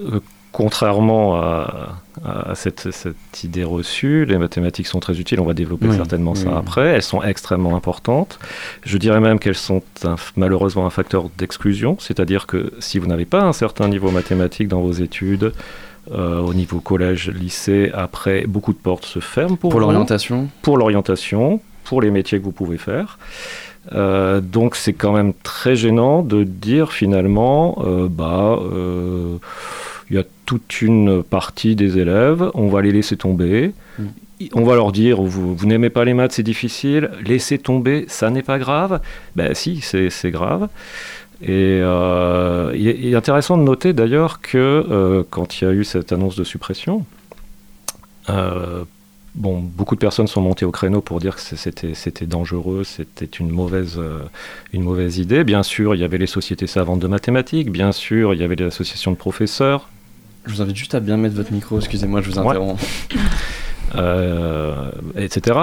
[0.00, 0.20] Euh,
[0.56, 5.38] contrairement à, à cette, cette idée reçue, les mathématiques sont très utiles.
[5.38, 6.86] On va développer Oui, certainement oui, ça après.
[6.94, 8.38] Elles sont extrêmement importantes.
[8.82, 11.98] Je dirais même qu'elles sont un- malheureusement un facteur d'exclusion.
[12.00, 15.52] C'est-à-dire que si vous n'avez pas un certain niveau mathématique dans vos études,
[16.10, 20.78] euh, au niveau collège, lycée, après, beaucoup de portes se ferment pour, pour l'orientation pour
[20.78, 23.18] l'orientation, pour les métiers que vous pouvez faire.
[23.92, 28.58] Euh, donc c'est quand même très gênant de dire finalement, euh, bah,
[30.10, 33.72] il y a toute une partie des élèves, on va les laisser tomber.
[33.98, 34.04] Mm.
[34.52, 38.28] On va leur dire, vous, vous n'aimez pas les maths, c'est difficile, laissez tomber, ça
[38.28, 39.00] n'est pas grave.
[39.34, 40.68] Ben si, c'est grave.
[41.42, 45.84] Et euh, il est- intéressant de noter d'ailleurs que euh, quand il y a eu
[45.84, 47.04] cette annonce de suppression,
[48.28, 48.84] euh,
[49.34, 53.50] bon, beaucoup de personnes sont montées au créneau pour dire que c'était dangereux, c'était une
[53.50, 53.98] mauvaise,
[54.72, 55.44] une mauvaise idée.
[55.44, 58.56] Bien sûr, il y avait les sociétés savantes de mathématiques, bien sûr, il y avait
[58.56, 59.88] les associations de professeurs,
[60.46, 62.48] Je vous invite juste à bien mettre votre micro, excusez-moi, je vous Ouais.
[62.50, 62.82] interromps.
[63.96, 65.58] euh, etc.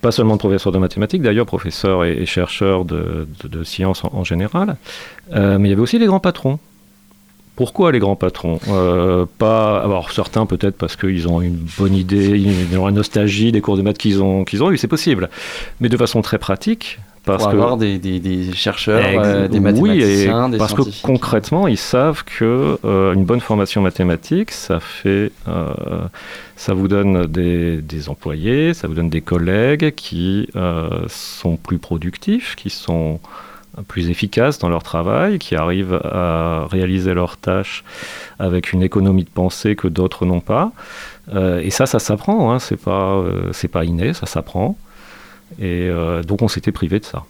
[0.00, 4.04] Pas seulement de professeurs de mathématiques, d'ailleurs, professeurs et, et chercheurs de, de- de sciences
[4.04, 4.76] en, en général.
[5.34, 6.58] Euh, mais il y avait aussi les grands patrons.
[7.56, 8.58] Pourquoi les grands patrons?
[8.68, 13.52] Euh, Pas, alors certains peut-être parce qu'ils ont une bonne idée, ils ont la nostalgie
[13.52, 15.28] des cours de maths qu'ils ont, qu'ils ont eu, c'est possible.
[15.80, 19.58] Mais de façon très pratique, parce Pour que avoir des, des- des chercheurs, euh, des
[19.58, 24.50] oui, mathématiciens, et des parce que concrètement, ils savent que euh, une bonne formation mathématique,
[24.52, 25.66] ça fait, euh,
[26.56, 30.48] ça vous donne des, des employés, ça vous donne des collègues qui
[31.08, 33.20] sont plus productifs, qui sont
[33.86, 37.84] plus efficaces dans leur travail, qui arrivent à réaliser leurs tâches
[38.38, 40.72] avec une économie de pensée que d'autres n'ont pas.
[41.36, 42.52] Et ça, ça s'apprend.
[42.52, 44.76] Hein, c'est pas, c'est pas inné, ça s'apprend.
[45.58, 47.24] Et euh, donc, on s'était privé de ça.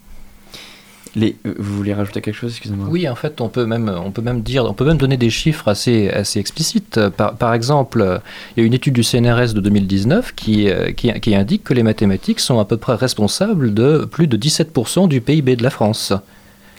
[1.16, 2.86] Les- euh, vous voulez rajouter quelque chose, excusez-moi?
[2.88, 5.30] Oui, en fait, on peut même, on peut même dire, on peut même donner des
[5.30, 7.00] chiffres assez, assez explicites.
[7.16, 8.20] Par, par exemple,
[8.56, 11.74] il y a une étude du CNRS de 2019 qui, euh, qui, qui indique que
[11.74, 15.70] les mathématiques sont à peu près responsables de plus de 17% du PIB de la
[15.70, 16.12] France.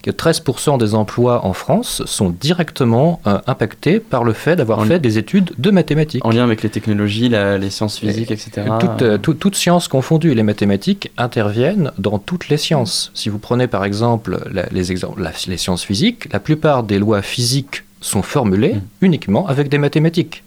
[0.04, 5.00] Que 13% des emplois en France sont directement euh, impactés par le fait d'avoir fait
[5.00, 6.26] des études de mathématiques.
[6.26, 8.64] En lien avec les technologies, la- les sciences physiques, etc.
[8.80, 13.12] Toutes, euh, tout- toutes sciences confondues, les mathématiques interviennent dans toutes les sciences.
[13.14, 16.98] Si vous prenez par exemple la- les, exemples, la- les sciences physiques, la plupart des
[16.98, 18.82] lois physiques sont formulées Mm.
[19.06, 20.44] uniquement avec des mathématiques.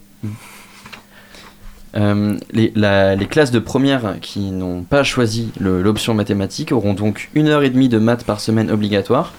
[1.96, 7.30] Euh, les, la- les classes de première qui n'ont pas choisi l'option mathématique auront donc
[7.34, 9.32] une heure et demie de maths par semaine obligatoire.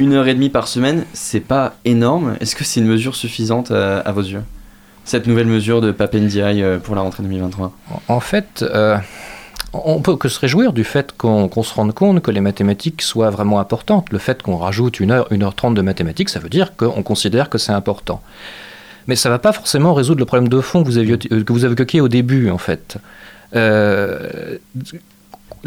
[0.00, 2.34] Une heure et demie par semaine, c'est pas énorme.
[2.40, 4.42] Est-ce que c'est une mesure suffisante euh, à vos yeux
[5.04, 7.72] Cette nouvelle mesure de Papendiaï euh, pour la rentrée 2023
[8.08, 8.96] En fait, euh,
[9.72, 13.30] on peut que se réjouir du fait qu'on se rende compte que les mathématiques soient
[13.30, 14.10] vraiment importantes.
[14.10, 17.02] Le fait qu'on rajoute une heure, une heure trente de mathématiques, ça veut dire qu'on
[17.02, 18.20] considère que c'est important.
[19.06, 21.42] Mais ça ne va pas forcément résoudre le problème de fond que vous, aviez, euh,
[21.44, 22.96] que vous avez évoqué au début, en fait.
[23.54, 24.56] Euh,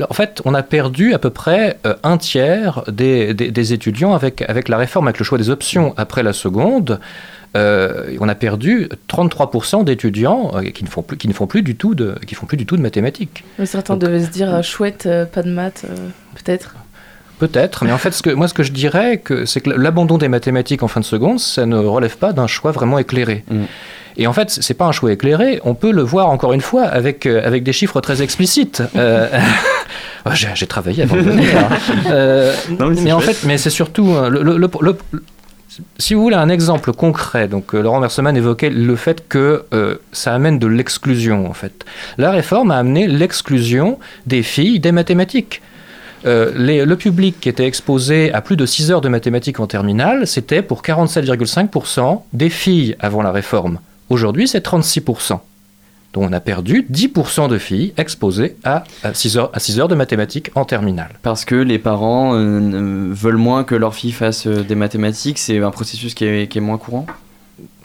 [0.10, 4.13] en fait, on a perdu à peu près euh, un tiers des, des- des étudiants
[4.13, 7.00] avec, avec la réforme, avec le choix des options après la seconde.
[7.56, 11.76] euh, on a perdu 33% d'étudiants qui ne font plus, qui ne font plus du
[11.78, 13.45] tout de, qui font plus du tout de mathématiques.
[13.58, 15.86] Mais certains devaient se dire, chouette, pas de maths,
[16.36, 16.76] peut-être.
[17.39, 20.30] Peut-être, mais en fait, ce que, moi, ce que je dirais, c'est que l'abandon des
[20.30, 23.43] mathématiques en fin de seconde, ça ne relève pas d'un choix vraiment éclairé.
[23.52, 23.63] Mm.
[24.17, 25.60] Et en fait, c'est pas un choix éclairé.
[25.65, 28.82] On peut le voir encore une fois avec euh, avec des chiffres très explicites.
[28.95, 29.28] Euh,
[30.34, 31.50] j'ai j'ai travaillé avant de venir.
[32.10, 34.98] Euh, Non, mais en fait, mais c'est surtout euh, le, le- le- le-
[36.00, 39.98] si vous voulez un exemple concret, donc euh, Laurent Merseman évoquait le fait que euh,
[40.13, 41.84] ça amène de l'exclusion en fait.
[42.17, 45.62] La réforme a amené l'exclusion des filles des mathématiques.
[46.25, 49.67] Euh, les- le public qui était exposé à plus de 6 heures de mathématiques en
[49.67, 53.79] terminale, c'était pour 47,5% des filles avant la réforme.
[54.09, 55.39] Aujourd'hui, c'est 36%.
[56.13, 59.95] Donc on a perdu 10% de filles exposées à, 6 heures, à 6 heures de
[59.95, 61.09] mathématiques en terminale.
[61.23, 65.59] Parce que les parents euh, veulent moins que leur fille fasse euh, des mathématiques, c'est
[65.61, 67.05] un processus qui est, qui est moins courant?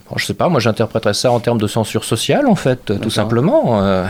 [0.09, 3.11] Bon, je sais pas, moi j'interpréterais ça en termes de censure sociale en fait, tout
[3.11, 3.83] simplement.
[3.83, 4.07] Euh,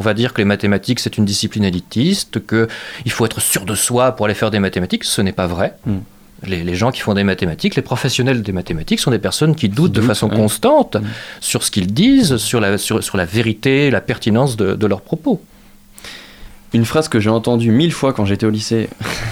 [0.00, 3.74] on va dire que les mathématiques c'est une discipline élitiste, qu'il faut être sûr de
[3.74, 5.04] soi pour aller faire des mathématiques.
[5.04, 5.74] Ce n'est pas vrai.
[5.84, 5.96] Mm.
[6.46, 9.68] Les, les gens qui font des mathématiques, les professionnels des mathématiques sont des personnes qui
[9.68, 10.36] doutent de façon ouais.
[10.36, 11.04] constante Mm.
[11.40, 15.02] sur ce qu'ils disent, sur la, sur, sur la vérité, la pertinence de, de leurs
[15.02, 15.42] propos.
[16.72, 18.88] Une phrase que j'ai entendue mille fois quand j'étais au lycée,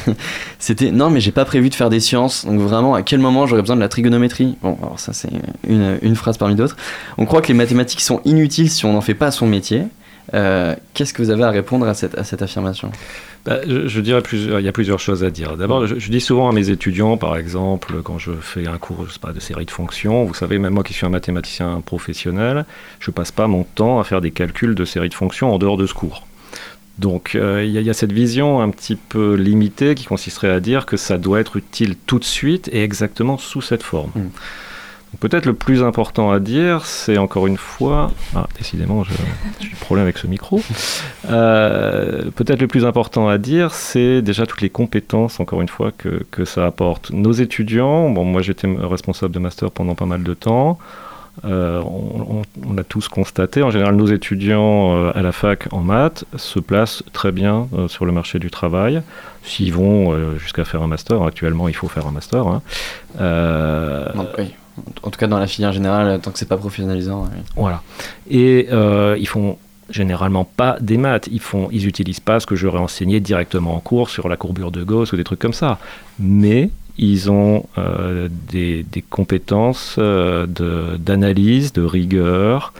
[0.59, 3.47] c'était non mais j'ai pas prévu de faire des sciences, donc vraiment à quel moment
[3.47, 4.57] j'aurais besoin de la trigonométrie?
[4.61, 5.31] Bon, alors ça c'est
[5.67, 6.77] une, une phrase parmi d'autres.
[7.17, 9.85] On croit que les mathématiques sont inutiles si on n'en fait pas son métier.
[10.35, 12.91] Euh, Qu'est-ce que vous avez à répondre à cette, à cette affirmation?
[13.47, 15.57] Bah, je, je dirais plusieurs, il y a plusieurs choses à dire.
[15.57, 19.07] D'abord, je, je dis souvent à mes étudiants, par exemple, quand je fais un cours
[19.07, 21.81] je sais pas, de série de fonctions, vous savez, même moi qui suis un mathématicien
[21.85, 22.67] professionnel,
[23.01, 25.77] je passe pas mon temps à faire des calculs de série de fonctions en dehors
[25.79, 26.27] de ce cours.
[26.99, 30.05] Donc euh, il y, a- il y a cette vision un petit peu limitée qui
[30.05, 33.85] consisterait à dire que ça doit être utile tout de suite et exactement sous cette
[33.85, 34.11] forme.
[34.17, 34.21] Mm.
[35.21, 40.05] Peut-être le plus important à dire, c'est encore une fois, ah, décidément, j'ai un problème
[40.05, 40.61] avec ce micro.
[41.31, 45.93] Euh, Peut-être le plus important à dire, c'est déjà toutes les compétences, encore une fois,
[45.97, 47.11] que, que ça apporte.
[47.11, 50.79] Nos étudiants, bon, moi j'étais responsable de master pendant pas mal de temps.
[51.45, 55.69] Euh, on, on- on a tous constaté, en général, nos étudiants euh, à la fac
[55.73, 59.03] en maths se placent très bien sur le marché du travail.
[59.45, 62.47] S'ils vont jusqu'à faire un master, actuellement il faut faire un master.
[62.47, 62.61] hein.
[64.15, 64.55] Non, oui.
[65.03, 67.29] En tout cas dans la filière générale, tant que c'est pas professionnalisant.
[67.57, 67.83] voilà.
[68.31, 69.59] Et euh, ils font
[69.91, 71.29] généralement pas des maths.
[71.31, 74.71] Ils font, ils utilisent pas ce que j'aurais enseigné directement en cours sur la courbure
[74.71, 75.79] de Gauss ou des trucs comme ça.
[76.19, 80.47] Mais ils ont euh, des, des compétences euh,
[80.99, 82.73] d'analyse, de, rigueur,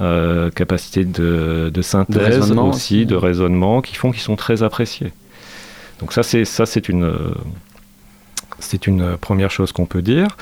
[0.00, 5.12] euh, capacité de, de synthèse aussi, de raisonnement, qui font qu'ils sont très appréciés.
[6.00, 7.14] Donc ça, c'est ça, c'est une,
[8.58, 10.36] c'est une première chose qu'on peut dire.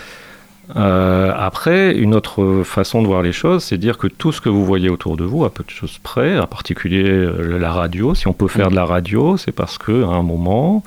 [0.77, 4.49] Euh, après, une autre façon de voir les choses, c'est dire que tout ce que
[4.49, 8.15] vous voyez autour de vous, à peu de choses près, en particulier euh, la radio,
[8.15, 10.85] si on peut faire de la radio, c'est parce qu'à un moment,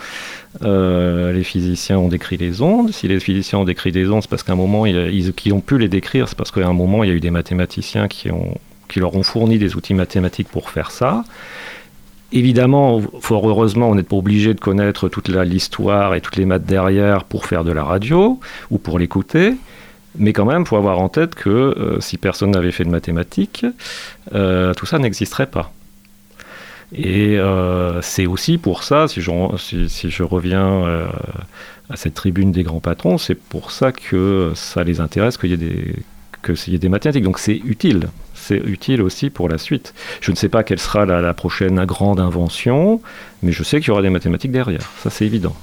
[0.64, 2.92] euh, les physiciens ont décrit les ondes.
[2.92, 5.52] Si les physiciens ont décrit les ondes, c'est parce qu'à un moment, ils, ils- qui
[5.52, 8.08] ont pu les décrire, c'est parce qu'à un moment, il y a eu des mathématiciens
[8.08, 8.56] qui, ont,
[8.88, 11.24] qui leur ont fourni des outils mathématiques pour faire ça.
[12.32, 16.66] Évidemment, fort heureusement, on n'est pas obligé de connaître toute l'histoire et toutes les maths
[16.66, 18.40] derrière pour faire de la radio
[18.72, 19.54] ou pour l'écouter.
[20.18, 23.66] Mais quand même, faut avoir en tête que euh, si personne n'avait fait de mathématiques,
[24.34, 25.72] euh, tout ça n'existerait pas.
[26.94, 31.10] Et euh, c'est aussi pour ça, si je, reviens
[31.90, 35.54] à cette tribune des grands patrons, c'est pour ça que ça les intéresse qu'il y
[35.54, 35.96] ait des,
[36.44, 37.24] que des mathématiques.
[37.24, 38.10] Donc c'est utile.
[38.36, 39.96] C'est utile aussi pour la suite.
[40.22, 43.02] Je ne sais pas quelle sera la, la prochaine grande invention,
[43.42, 44.92] mais je sais qu'il y aura des mathématiques derrière.
[45.02, 45.56] Ça, c'est évident.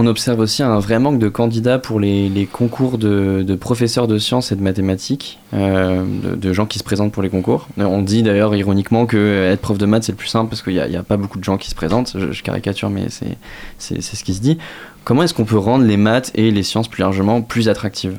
[0.00, 4.52] On observe aussi un vrai manque de candidats pour les, concours de, professeurs de sciences
[4.52, 6.04] et de mathématiques, euh,
[6.36, 7.66] de, gens qui se présentent pour les concours.
[7.80, 10.62] Euh, On dit d'ailleurs ironiquement que être prof de maths c'est le plus simple parce
[10.62, 12.16] qu'il n'y a, pas beaucoup de gens qui se présentent.
[12.30, 14.58] Je, caricature, mais c'est ce qui se dit.
[15.02, 18.18] Comment est-ce qu'on peut rendre les maths et les sciences plus largement plus attractives?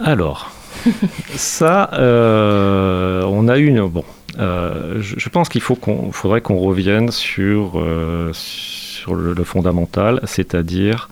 [0.00, 0.52] Alors,
[1.34, 3.86] ça, euh, on a une.
[3.88, 4.04] Bon,
[4.38, 8.30] euh, je, pense qu'il faut qu'on, faudrait qu'on revienne sur, euh,
[9.06, 11.08] sur le, le fondamental, c'est-à-dire,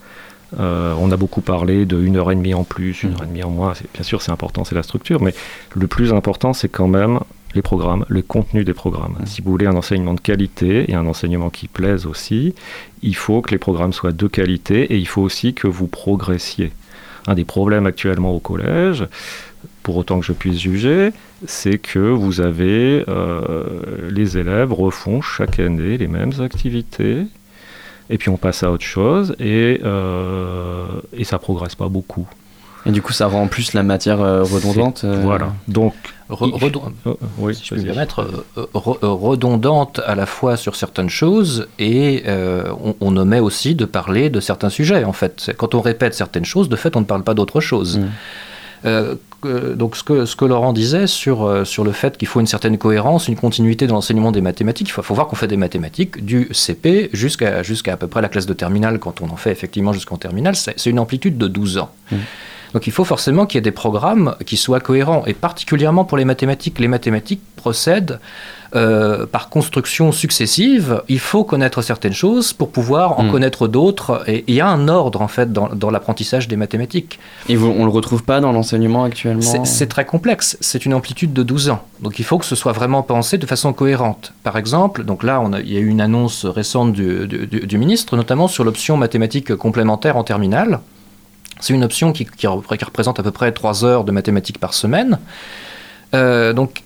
[0.58, 3.26] euh, on a beaucoup parlé de une heure et demie en plus, une heure et
[3.26, 3.72] demie en moins.
[3.94, 5.32] Bien sûr, c'est important, c'est la structure, mais
[5.74, 7.20] le plus important, c'est quand même
[7.54, 9.16] les programmes, le contenu des programmes.
[9.26, 12.52] Si vous voulez un enseignement de qualité et un enseignement qui plaise aussi,
[13.02, 16.72] il faut que les programmes soient de qualité et il faut aussi que vous progressiez.
[17.28, 19.06] Un des problèmes actuellement au collège,
[19.84, 21.12] pour autant que je puisse juger,
[21.46, 27.26] c'est que vous avez euh, les élèves refont chaque année les mêmes activités,
[28.10, 30.86] et puis on passe à autre chose, et, euh,
[31.16, 32.26] et ça progresse pas beaucoup.
[32.86, 35.02] Et du coup, ça rend en plus la matière euh, redondante.
[35.04, 35.54] Euh, Voilà.
[35.68, 35.94] Donc,
[36.30, 38.26] Re- redon- Euh, oui, si je peux me permettre,
[38.56, 43.84] re- redondante à la fois sur certaines choses et euh, on, on omet aussi de
[43.86, 45.04] parler de certains sujets.
[45.04, 47.98] En fait, quand on répète certaines choses, de fait, on ne parle pas d'autre chose.
[47.98, 48.06] Mm.
[48.84, 49.14] Euh,
[49.74, 52.46] donc, ce que, ce que Laurent disait sur, euh, sur le fait qu'il faut une
[52.46, 55.56] certaine cohérence, une continuité dans l'enseignement des mathématiques, il faut, faut voir qu'on fait des
[55.56, 59.36] mathématiques du CP jusqu'à jusqu'à à peu près la classe de terminale, quand on en
[59.36, 61.90] fait effectivement jusqu'en terminale, c'est une amplitude de 12 ans.
[62.72, 65.24] Donc il faut forcément qu'il y ait des programmes qui soient cohérents.
[65.26, 68.18] Et particulièrement pour les mathématiques, les mathématiques procèdent
[68.76, 71.00] euh, par construction successive.
[71.08, 73.30] Il faut connaître certaines choses pour pouvoir en Mm.
[73.30, 74.10] connaître d'autres.
[74.26, 77.18] Et il y a un ordre en fait dans, dans l'apprentissage des mathématiques.
[77.48, 80.56] Et vous, on le retrouve pas dans l'enseignement actuellement C'est c'est très complexe.
[80.60, 81.82] C'est une amplitude de 12 ans.
[82.04, 84.32] Donc il faut que ce soit vraiment pensé de façon cohérente.
[84.42, 87.46] Par exemple, donc là, on a- il y a eu une annonce récente du, du-
[87.46, 90.80] du- du ministre, notamment sur l'option mathématiques complémentaires en terminale.
[91.60, 95.12] C'est une option qui, qui représente à peu près 3 heures de mathématiques par semaine.
[96.14, 96.82] Euh, donc,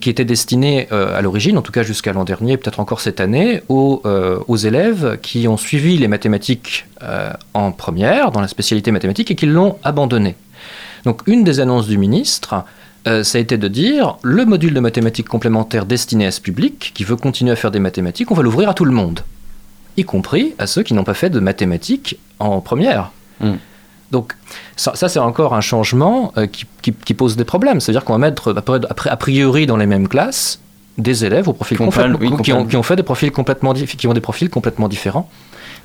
[0.00, 3.20] qui était destinée euh, à l'origine, en tout cas jusqu'à l'an dernier, peut-être encore cette
[3.20, 6.86] année, aux, euh, élèves qui ont suivi les mathématiques
[7.52, 10.36] en première, dans la spécialité mathématique, et qui l'ont abandonné.
[11.04, 12.64] Donc une des annonces du ministre,
[13.04, 17.02] ça a été de dire le module de mathématiques complémentaires destiné à ce public qui
[17.02, 19.20] veut continuer à faire des mathématiques, on va l'ouvrir à tout le monde,
[19.96, 23.10] y compris à ceux qui n'ont pas fait de mathématiques en première.
[23.40, 23.54] Mm.
[24.12, 24.34] Donc
[24.76, 27.80] ça, ça, c'est encore un changement euh, qui, qui- qui pose des problèmes.
[27.80, 28.54] C'est-à-dire qu'on va mettre
[29.10, 30.60] a priori dans les mêmes classes
[30.98, 32.66] des élèves au profil complètement- oui, qui, ont, complètement.
[32.66, 35.28] qui ont fait des profils complètement dif- qui ont des profils complètement différents.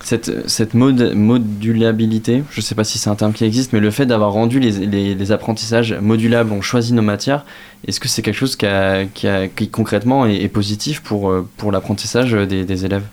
[0.04, 3.80] Cette, cette mod- modulabilité, je ne sais pas si c'est un terme qui existe, mais
[3.80, 7.46] le fait d'avoir rendu les, les- les apprentissages modulables, on choisit nos matières,
[7.88, 11.30] est-ce que c'est quelque chose qui, a- qui a- qui concrètement est, est positif pour,
[11.32, 13.04] euh, pour l'apprentissage des, des élèves?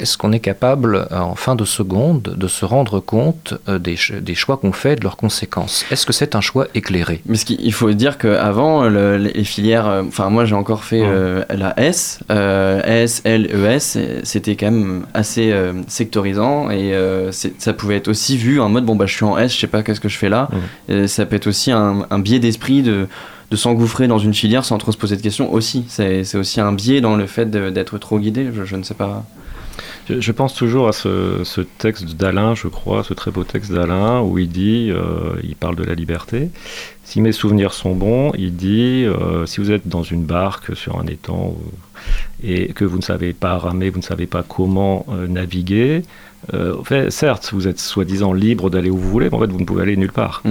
[0.00, 3.96] Est-ce qu'on est capable, euh, en fin de seconde, de se rendre compte euh, des,
[3.96, 5.84] ch- des choix qu'on fait et de leurs conséquences?
[5.90, 7.22] Est-ce que c'est un choix éclairé?
[7.26, 11.44] Mais ce il faut dire qu'avant, les filières, euh, enfin moi j'ai encore fait euh,
[11.50, 17.30] la S, euh, S, L, ES, et c'était quand même assez euh, sectorisant et euh,
[17.32, 19.66] ça pouvait être aussi vu en mode bon bah je suis en S, je sais
[19.66, 20.48] pas qu'est-ce que je fais là.
[20.88, 23.06] Et ça peut être aussi un, un biais d'esprit de,
[23.50, 25.84] de s'engouffrer dans une filière sans trop se poser de questions aussi.
[25.88, 29.24] C'est aussi un biais dans le fait d'être trop guidé, je, je ne sais pas.
[30.08, 33.72] Je, je pense toujours à ce, ce texte d'Alain, je crois, ce très beau texte
[33.72, 36.50] d'Alain, où il dit, euh, il parle de la liberté.
[37.04, 40.98] Si mes souvenirs sont bons, il dit, euh, si vous êtes dans une barque sur
[40.98, 41.72] un étang ou-
[42.42, 46.02] et que vous ne savez pas ramer, vous ne savez pas comment euh, naviguer,
[46.54, 49.50] euh, en fait, certes, vous êtes soi-disant libre d'aller où vous voulez, mais en fait,
[49.50, 50.40] vous ne pouvez aller nulle part.
[50.44, 50.50] Mm.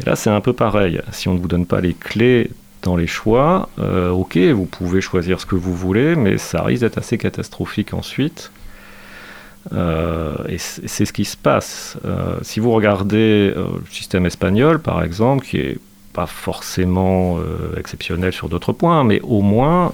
[0.00, 1.00] Et là, c'est un peu pareil.
[1.12, 2.50] Si on ne vous donne pas les clés
[2.82, 6.82] dans les choix, euh, ok, vous pouvez choisir ce que vous voulez, mais ça risque
[6.82, 8.52] d'être assez catastrophique ensuite.
[9.72, 11.96] Euh, et c'est ce qui se passe.
[12.04, 15.78] Euh, si vous regardez euh, le système espagnol, par exemple, qui est
[16.12, 17.38] pas forcément
[17.76, 19.90] exceptionnel sur d'autres points, mais au moins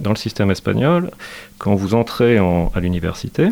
[0.00, 1.12] dans le système espagnol,
[1.58, 3.46] quand vous entrez en- à l'université,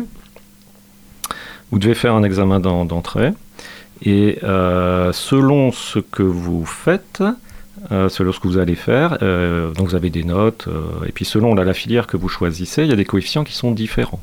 [1.71, 3.31] vous devez faire un examen d'en- d'entrée.
[4.03, 7.23] Et selon ce que vous faites,
[7.89, 9.17] selon ce que vous allez faire,
[9.73, 10.67] donc vous avez des notes,
[11.07, 13.71] et puis selon la filière que vous choisissez, il y a des coefficients qui sont
[13.71, 14.19] différents.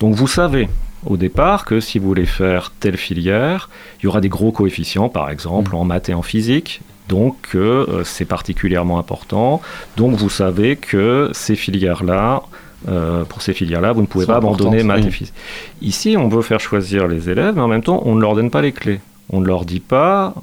[0.00, 0.68] Donc vous savez
[1.04, 3.70] au départ que si vous voulez faire telle filière,
[4.00, 8.02] il y aura des gros coefficients, par exemple en maths et en physique, donc euh,
[8.04, 9.60] c'est particulièrement important.
[9.96, 12.42] Donc vous savez que ces filières-là,
[12.88, 15.08] euh, pour ces filières-là, vous ne pouvez pas abandonner maths oui.
[15.08, 15.34] et physique.
[15.80, 18.50] Ici, on veut faire choisir les élèves, mais en même temps, on ne leur donne
[18.50, 19.00] pas les clés.
[19.30, 20.34] On ne leur dit pas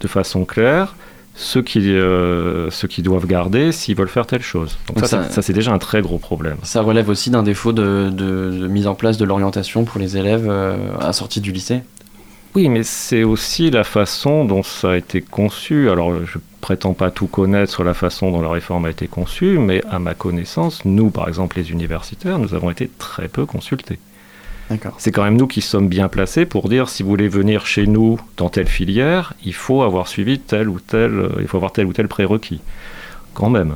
[0.00, 0.94] de façon claire
[1.42, 4.76] ce qu'ils euh, ce qu'ils doivent garder s'ils veulent faire telle chose.
[4.88, 6.56] Donc, Donc ça, ça- c'est- déjà un très gros problème.
[6.62, 10.16] Ça relève aussi d'un défaut de, de- de mise en place de l'orientation pour les
[10.16, 11.80] élèves euh, à sortie du lycée.
[12.54, 15.88] Oui, mais c'est aussi la façon dont ça a été conçu.
[15.88, 19.58] Alors, je prétends pas tout connaître sur la façon dont la réforme a été conçue,
[19.58, 23.98] mais à ma connaissance, nous, par exemple, les universitaires, nous avons été très peu consultés.
[24.98, 27.86] C'est quand même nous qui sommes bien placés pour dire si vous voulez venir chez
[27.86, 31.72] nous dans telle filière, il faut avoir suivi tel ou tel, euh, il faut avoir
[31.72, 32.60] tel ou tel prérequis.
[33.34, 33.74] Quand même.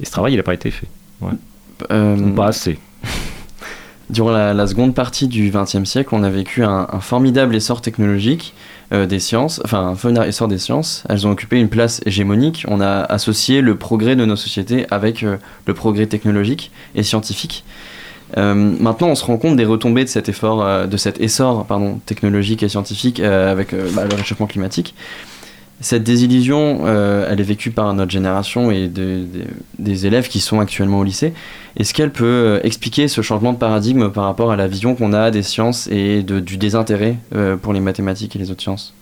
[0.00, 0.88] Et ce travail, il n'a pas été fait.
[1.20, 1.32] Ouais.
[1.90, 2.78] Euh, Pas assez.
[4.10, 7.82] Durant la, la seconde partie du XXe siècle, on a vécu un, un formidable essor
[7.82, 8.54] technologique
[8.90, 11.04] euh, des sciences, enfin un formidable essor des sciences.
[11.10, 12.64] Elles ont occupé une place hégémonique.
[12.68, 17.64] On a associé le progrès de nos sociétés avec euh, le progrès technologique et scientifique.
[18.36, 21.66] Euh, maintenant, on se rend compte des retombées de cet effort, euh, de cet essor,
[22.04, 24.94] technologique et scientifique euh, avec bah, le réchauffement climatique.
[25.80, 29.44] Cette désillusion, elle est vécue par notre génération et de- de-
[29.78, 31.32] des élèves qui sont actuellement au lycée.
[31.76, 35.30] Est-ce qu'elle peut expliquer ce changement de paradigme par rapport à la vision qu'on a
[35.30, 37.16] des sciences et du désintérêt
[37.62, 38.92] pour les mathématiques et les autres sciences?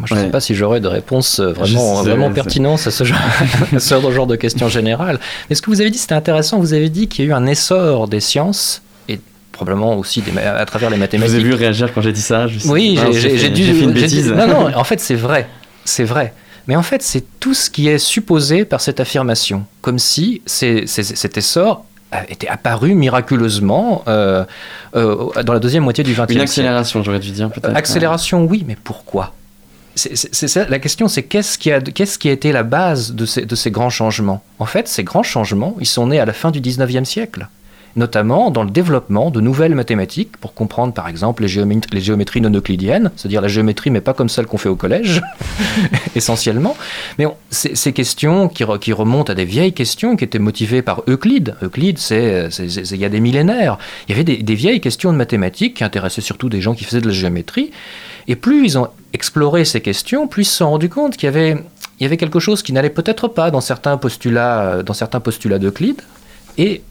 [0.00, 0.24] Moi, je ne Ouais.
[0.26, 3.18] sais pas si j'aurais de réponse euh, vraiment, pertinente à ce genre,
[3.76, 5.20] à ce genre de questions générales.
[5.48, 6.58] Mais ce que vous avez dit, c'était intéressant.
[6.58, 9.20] Vous avez dit qu'il y a eu un essor des sciences et
[9.52, 11.36] probablement aussi des à travers les Je vous mathématiques.
[11.36, 12.46] ai vu réagir quand j'ai dit ça.
[12.48, 13.62] je Oui, j'ai- dû.
[13.62, 14.32] j'ai fait une bêtise.
[14.32, 15.46] Non, non, en fait, c'est vrai.
[15.84, 16.32] C'est vrai.
[16.66, 19.64] Mais en fait, c'est tout ce qui est supposé par cette affirmation.
[19.82, 21.84] Comme si cet essor
[22.28, 24.44] était apparu miraculeusement euh,
[24.96, 26.40] euh, dans la deuxième moitié du XXe Une siècle.
[26.42, 27.76] accélération, j'aurais dû dire peut-être.
[27.76, 29.32] Accélération, oui, mais pourquoi?
[30.68, 34.42] La question, c'est qu'est-ce qui, a, été la base de ces, grands changements?
[34.58, 37.48] En fait, ces grands changements, ils sont nés à la fin du 19e siècle,
[37.96, 42.40] notamment dans le développement de nouvelles mathématiques pour comprendre, par exemple, les, géomét- les géométries
[42.40, 45.22] non euclidiennes, c'est-à-dire la géométrie, mais pas comme celle qu'on fait au collège,
[46.14, 46.76] essentiellement.
[47.18, 51.02] Mais ces questions qui, re- qui remontent à des vieilles questions qui étaient motivées par
[51.08, 51.56] Euclide.
[51.62, 53.78] Euclide, c'est, il y a des millénaires.
[54.08, 57.00] Il y avait des vieilles questions de mathématiques qui intéressaient surtout des gens qui faisaient
[57.00, 57.70] de la géométrie.
[58.28, 61.28] Et plus ils ont exploré ces questions, plus ils se sont rendus compte qu'il y
[61.28, 61.52] avait,
[61.98, 65.20] il y avait quelque chose qui n'allait peut-être pas dans certains postulats, euh, dans certains
[65.20, 66.00] postulats d'Euclide.
[66.58, 66.82] Et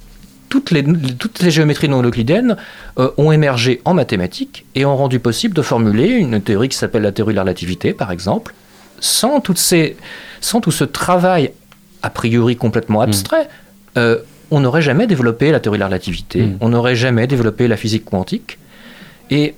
[0.49, 2.57] toutes les, toutes les géométries non euclidiennes
[2.97, 7.03] euh, ont émergé en mathématiques et ont rendu possible de formuler une théorie qui s'appelle
[7.03, 8.53] la théorie de la relativité, par exemple,
[8.99, 9.95] sans, toutes ces,
[10.41, 11.51] sans tout ce travail
[12.01, 13.47] a priori complètement abstrait.
[13.97, 14.17] euh,
[14.51, 16.57] on n'aurait jamais développé la théorie de la relativité, Mm.
[16.61, 18.57] on n'aurait jamais développé la physique quantique.
[19.29, 19.53] Et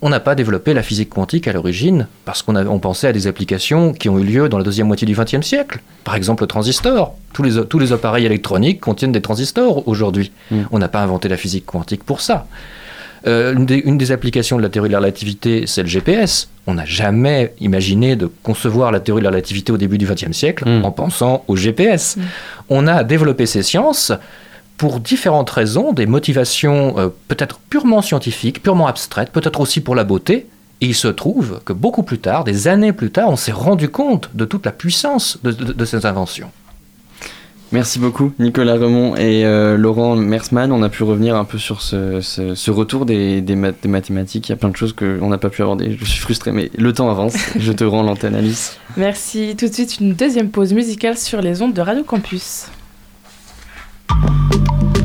[0.00, 3.12] on n'a pas développé la physique quantique à l'origine parce qu'on avait- on pensait à
[3.12, 5.80] des applications qui ont eu lieu dans la deuxième moitié du XXe siècle.
[6.04, 7.14] Par exemple, le transistor.
[7.32, 10.30] Tous les, tous les appareils électroniques contiennent des transistors aujourd'hui.
[10.50, 10.62] Mm.
[10.70, 12.46] On n'a pas inventé la physique quantique pour ça.
[13.26, 16.48] Euh, une, des, une des applications de la théorie de la relativité, c'est le GPS.
[16.68, 20.30] On n'a jamais imaginé de concevoir la théorie de la relativité au début du XXe
[20.30, 20.84] siècle Mm.
[20.84, 22.16] en pensant au GPS.
[22.68, 24.12] On a développé ces sciences
[24.78, 30.04] pour différentes raisons, des motivations euh, peut-être purement scientifiques, purement abstraites, peut-être aussi pour la
[30.04, 30.46] beauté.
[30.80, 33.88] Et il se trouve que beaucoup plus tard, des années plus tard, on s'est rendu
[33.88, 36.50] compte de toute la puissance de, de- de ces inventions.
[37.70, 40.72] Merci beaucoup Nicolas Remond et euh, Laurent Mersman.
[40.72, 43.88] On a pu revenir un peu sur ce, ce- ce retour des, des math- des
[43.90, 44.48] mathématiques.
[44.48, 45.94] Il y a plein de choses qu'on n'a pas pu aborder.
[46.00, 47.34] Je suis frustré, mais le temps avance.
[47.58, 48.78] Je te rends l'antenne Alice.
[48.96, 49.54] Merci.
[49.58, 52.68] Tout de suite, une deuxième pause musicale sur les ondes de Radio Campus.
[54.08, 54.97] thank you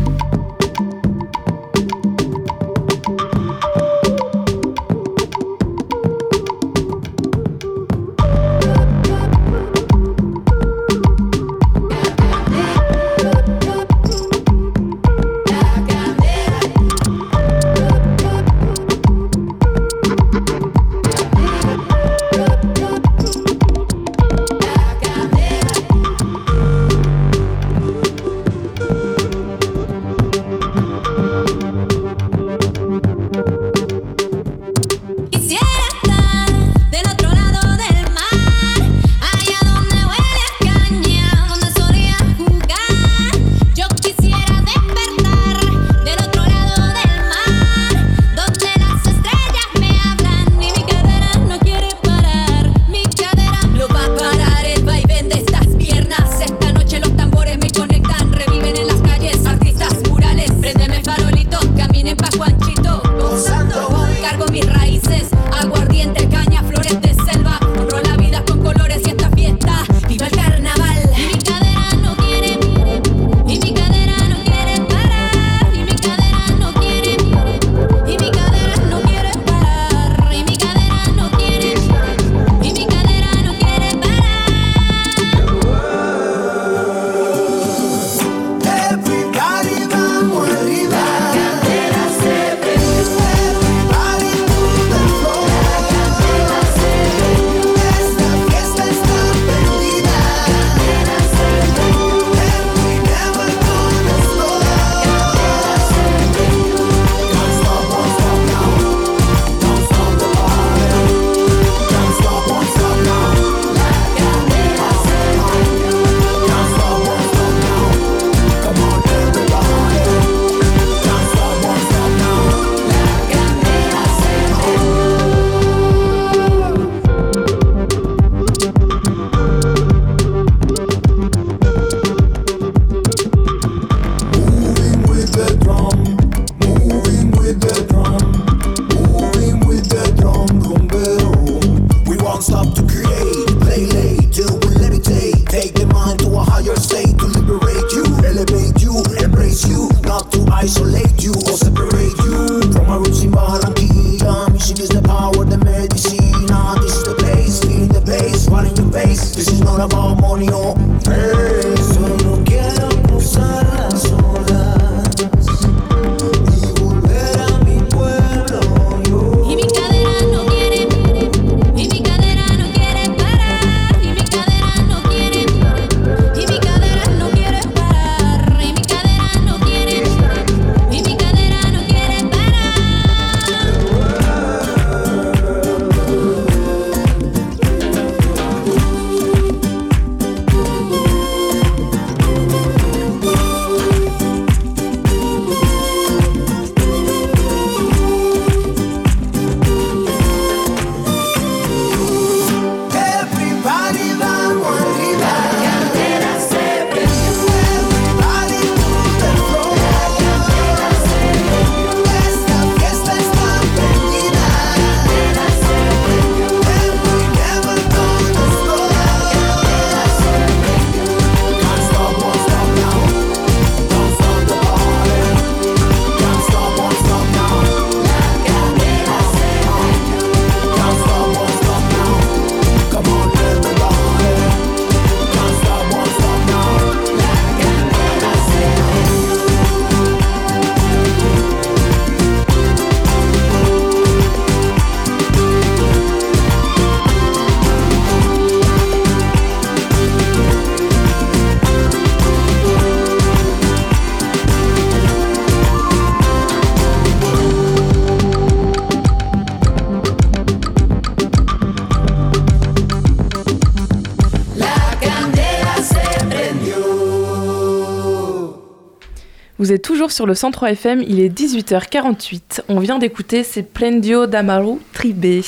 [270.14, 272.62] sur le 103 FM, il est 18h48.
[272.70, 275.42] On vient d'écouter C'est Plendio d'Amaru Tribé.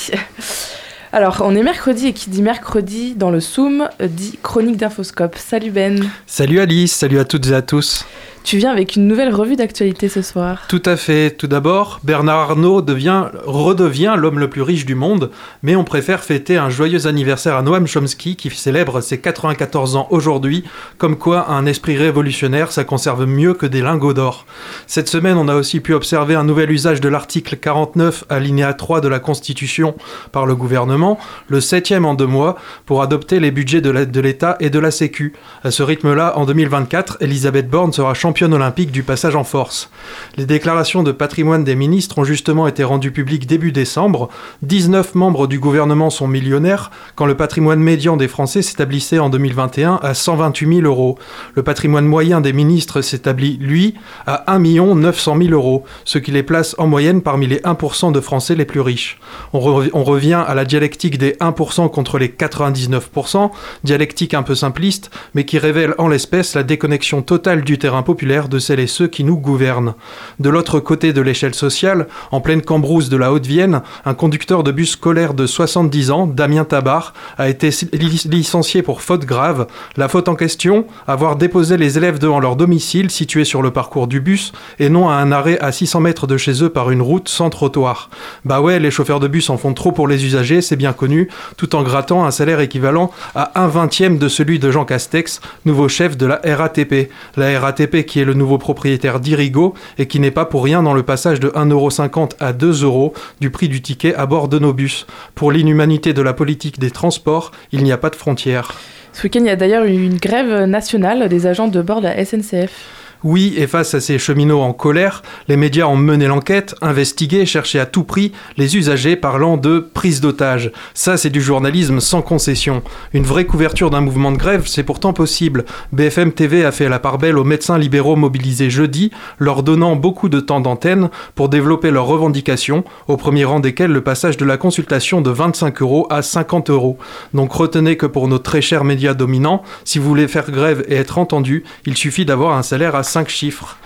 [1.12, 5.36] Alors, on est mercredi et qui dit mercredi dans le Zoom dit chronique d'infoscope.
[5.38, 6.10] Salut Ben.
[6.26, 8.04] Salut Alice, salut à toutes et à tous.
[8.46, 10.66] Tu viens avec une nouvelle revue d'actualité ce soir.
[10.68, 11.32] Tout à fait.
[11.36, 15.32] Tout d'abord, Bernard Arnault devient, redevient l'homme le plus riche du monde,
[15.64, 20.06] mais on préfère fêter un joyeux anniversaire à Noam Chomsky qui célèbre ses 94 ans
[20.10, 20.62] aujourd'hui,
[20.96, 24.46] comme quoi un esprit révolutionnaire, ça conserve mieux que des lingots d'or.
[24.86, 29.00] Cette semaine, on a aussi pu observer un nouvel usage de l'article 49 alinéa 3
[29.00, 29.96] de la Constitution
[30.30, 31.18] par le gouvernement,
[31.48, 35.32] le septième en deux mois, pour adopter les budgets de l'État et de la Sécu.
[35.64, 39.90] À ce rythme-là, en 2024, Elisabeth Borne sera championne olympique du passage en force.
[40.36, 44.28] Les déclarations de patrimoine des ministres ont justement été rendues publiques début décembre.
[44.62, 50.00] 19 membres du gouvernement sont millionnaires, quand le patrimoine médian des Français s'établissait en 2021
[50.02, 51.18] à 128 000 euros.
[51.54, 53.94] Le patrimoine moyen des ministres s'établit, lui,
[54.26, 58.20] à 1 900 000 euros, ce qui les place en moyenne parmi les 1% de
[58.20, 59.18] Français les plus riches.
[59.52, 59.60] On
[60.04, 63.50] revient à la dialectique des 1% contre les 99%,
[63.84, 68.25] dialectique un peu simpliste, mais qui révèle en l'espèce la déconnexion totale du terrain populaire
[68.26, 69.94] de celles et ceux qui nous gouvernent.
[70.40, 74.72] De l'autre côté de l'échelle sociale, en pleine cambrousse de la Haute-Vienne, un conducteur de
[74.72, 79.68] bus scolaire de 70 ans, Damien Tabar, a été licencié pour faute grave.
[79.96, 84.08] La faute en question, avoir déposé les élèves devant leur domicile situé sur le parcours
[84.08, 87.02] du bus et non à un arrêt à 600 mètres de chez eux par une
[87.02, 88.10] route sans trottoir.
[88.44, 91.28] Bah ouais, les chauffeurs de bus en font trop pour les usagers, c'est bien connu,
[91.56, 95.88] tout en grattant un salaire équivalent à un vingtième de celui de Jean Castex, nouveau
[95.88, 97.08] chef de la RATP.
[97.36, 100.94] La RATP qui est le nouveau propriétaire d'Irigo et qui n'est pas pour rien dans
[100.94, 105.06] le passage de 1,50€ à 2€ du prix du ticket à bord de nos bus.
[105.34, 108.72] Pour l'inhumanité de la politique des transports, il n'y a pas de frontières.
[109.12, 112.06] Ce week-end, il y a d'ailleurs eu une grève nationale des agents de bord de
[112.06, 113.05] la SNCF.
[113.28, 117.80] Oui, et face à ces cheminots en colère, les médias ont mené l'enquête, investigué, cherché
[117.80, 120.70] à tout prix les usagers parlant de prise d'otage.
[120.94, 122.84] Ça, c'est du journalisme sans concession.
[123.12, 125.64] Une vraie couverture d'un mouvement de grève, c'est pourtant possible.
[125.90, 129.10] BFM TV a fait la part belle aux médecins libéraux mobilisés jeudi,
[129.40, 134.02] leur donnant beaucoup de temps d'antenne pour développer leurs revendications, au premier rang desquelles le
[134.02, 136.96] passage de la consultation de 25 euros à 50 euros.
[137.34, 140.94] Donc retenez que pour nos très chers médias dominants, si vous voulez faire grève et
[140.94, 143.78] être entendu, il suffit d'avoir un salaire à 5 chiffres.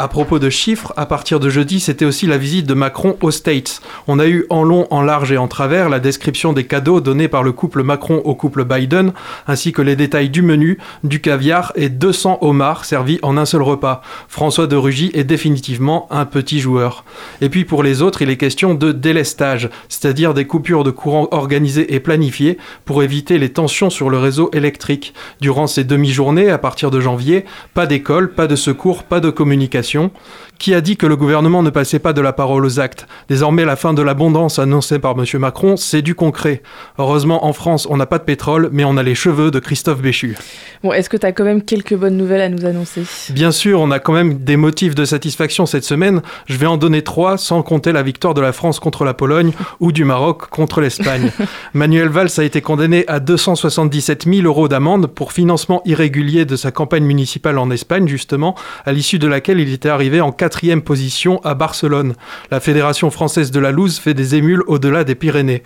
[0.00, 3.32] À propos de chiffres, à partir de jeudi, c'était aussi la visite de Macron aux
[3.32, 3.82] States.
[4.06, 7.26] On a eu en long, en large et en travers la description des cadeaux donnés
[7.26, 9.12] par le couple Macron au couple Biden,
[9.48, 13.60] ainsi que les détails du menu, du caviar et 200 homards servis en un seul
[13.60, 14.02] repas.
[14.28, 17.04] François de Rugy est définitivement un petit joueur.
[17.40, 21.26] Et puis pour les autres, il est question de délestage, c'est-à-dire des coupures de courant
[21.32, 25.12] organisées et planifiées pour éviter les tensions sur le réseau électrique.
[25.40, 27.44] Durant ces demi-journées, à partir de janvier,
[27.74, 30.10] pas d'école, pas de secours, pas de communication situation
[30.58, 33.64] qui a dit que le gouvernement ne passait pas de la parole aux actes Désormais,
[33.64, 35.24] la fin de l'abondance annoncée par M.
[35.40, 36.62] Macron, c'est du concret.
[36.98, 40.00] Heureusement, en France, on n'a pas de pétrole, mais on a les cheveux de Christophe
[40.00, 40.36] Béchu.
[40.82, 43.02] Bon, est-ce que tu as quand même quelques bonnes nouvelles à nous annoncer?
[43.30, 46.22] Bien sûr, on a quand même des motifs de satisfaction cette semaine.
[46.46, 49.52] Je vais en donner trois, sans compter la victoire de la France contre la Pologne
[49.80, 51.30] ou du Maroc contre l'Espagne.
[51.74, 56.70] Manuel Valls a été condamné à 277 000 euros d'amende pour financement irrégulier de sa
[56.70, 58.54] campagne municipale en Espagne, justement,
[58.84, 62.14] à l'issue de laquelle il était arrivé en quatrième position à Barcelone.
[62.50, 65.62] La Fédération française de la loose fait des émules au-delà des Pyrénées.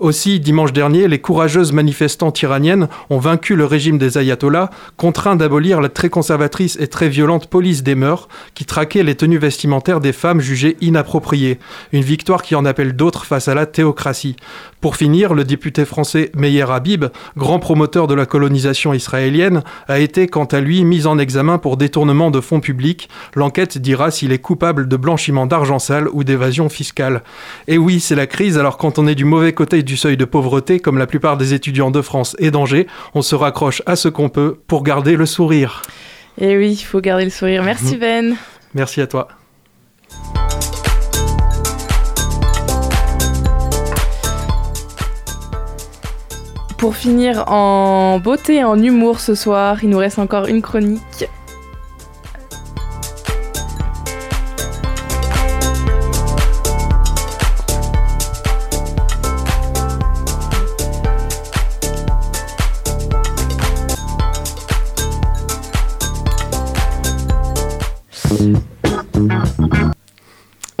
[0.00, 5.82] Aussi, dimanche dernier, les courageuses manifestantes iraniennes ont vaincu le régime des ayatollahs, contraint d'abolir
[5.82, 10.14] la très conservatrice et très violente police des mœurs qui traquait les tenues vestimentaires des
[10.14, 11.58] femmes jugées inappropriées.
[11.92, 14.36] Une victoire qui en appelle d'autres face à la théocratie.
[14.80, 17.04] Pour finir, le député français Meyer Habib,
[17.36, 21.76] grand promoteur de la colonisation israélienne, a été quant à lui mis en examen pour
[21.76, 23.10] détournement de fonds publics.
[23.34, 27.22] L'enquête dira s'il est coupable de blanchiment d'argent sale ou d'évasion fiscale.
[27.68, 30.24] Et oui, c'est la crise, alors quand on est du mauvais côté du seuil de
[30.24, 34.08] pauvreté, comme la plupart des étudiants de France et d'Angers, on se raccroche à ce
[34.08, 35.82] qu'on peut pour garder le sourire.
[36.38, 37.62] Et oui, il faut garder le sourire.
[37.62, 38.36] Merci Ben.
[38.74, 39.28] Merci à toi.
[46.78, 51.28] Pour finir en beauté et en humour ce soir, il nous reste encore une chronique.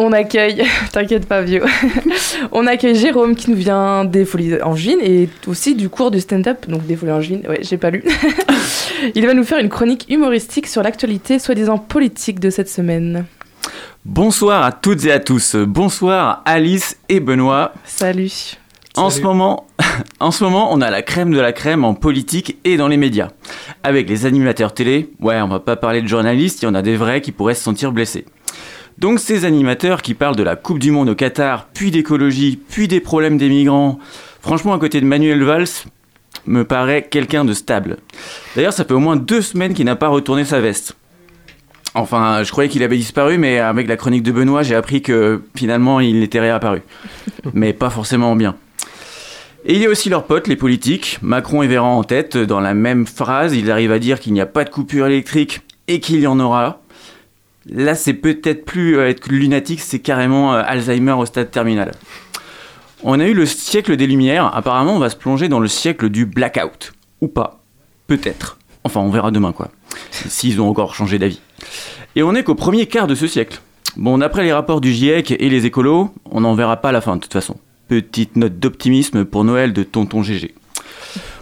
[0.02, 1.62] On accueille, t'inquiète pas vieux,
[2.52, 6.66] on accueille Jérôme qui nous vient des Folies Angevines et aussi du cours du stand-up,
[6.68, 8.02] donc des Folies Angevines, ouais j'ai pas lu.
[9.14, 13.26] Il va nous faire une chronique humoristique sur l'actualité soi-disant politique de cette semaine.
[14.06, 15.54] Bonsoir à toutes et à tous.
[15.54, 17.74] Bonsoir Alice et Benoît.
[17.84, 18.56] Salut.
[18.96, 19.20] En Salut.
[19.20, 19.66] ce, moment,
[20.18, 22.96] en ce moment, on a la crème de la crème en politique et dans les
[22.96, 23.28] médias.
[23.82, 26.80] Avec les animateurs télé, ouais, on va pas parler de journalistes, il y en a
[26.80, 28.24] des vrais qui pourraient se sentir blessés.
[29.00, 32.86] Donc ces animateurs qui parlent de la Coupe du Monde au Qatar, puis d'écologie, puis
[32.86, 33.98] des problèmes des migrants,
[34.42, 35.68] franchement à côté de Manuel Valls,
[36.46, 37.96] me paraît quelqu'un de stable.
[38.54, 40.96] D'ailleurs, ça fait au moins deux semaines qu'il n'a pas retourné sa veste.
[41.94, 45.42] Enfin, je croyais qu'il avait disparu, mais avec la chronique de Benoît, j'ai appris que
[45.56, 46.82] finalement il était réapparu.
[47.54, 48.54] mais pas forcément bien.
[49.64, 52.36] Et il y a aussi leurs potes, les politiques, Macron et Véran en tête.
[52.36, 55.62] Dans la même phrase, ils arrivent à dire qu'il n'y a pas de coupure électrique
[55.88, 56.79] et qu'il y en aura.
[57.66, 61.92] Là, c'est peut-être plus euh, être lunatique, c'est carrément euh, Alzheimer au stade terminal.
[63.02, 66.08] On a eu le siècle des Lumières, apparemment on va se plonger dans le siècle
[66.08, 66.92] du blackout.
[67.20, 67.60] Ou pas.
[68.06, 68.58] Peut-être.
[68.84, 69.70] Enfin, on verra demain quoi.
[70.10, 71.40] S'ils ont encore changé d'avis.
[72.16, 73.60] Et on est qu'au premier quart de ce siècle.
[73.96, 77.16] Bon, d'après les rapports du GIEC et les écolos, on n'en verra pas la fin
[77.16, 77.56] de toute façon.
[77.88, 80.54] Petite note d'optimisme pour Noël de Tonton GG.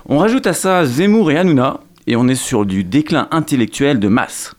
[0.06, 4.08] On rajoute à ça Zemmour et Hanouna, et on est sur du déclin intellectuel de
[4.08, 4.54] masse.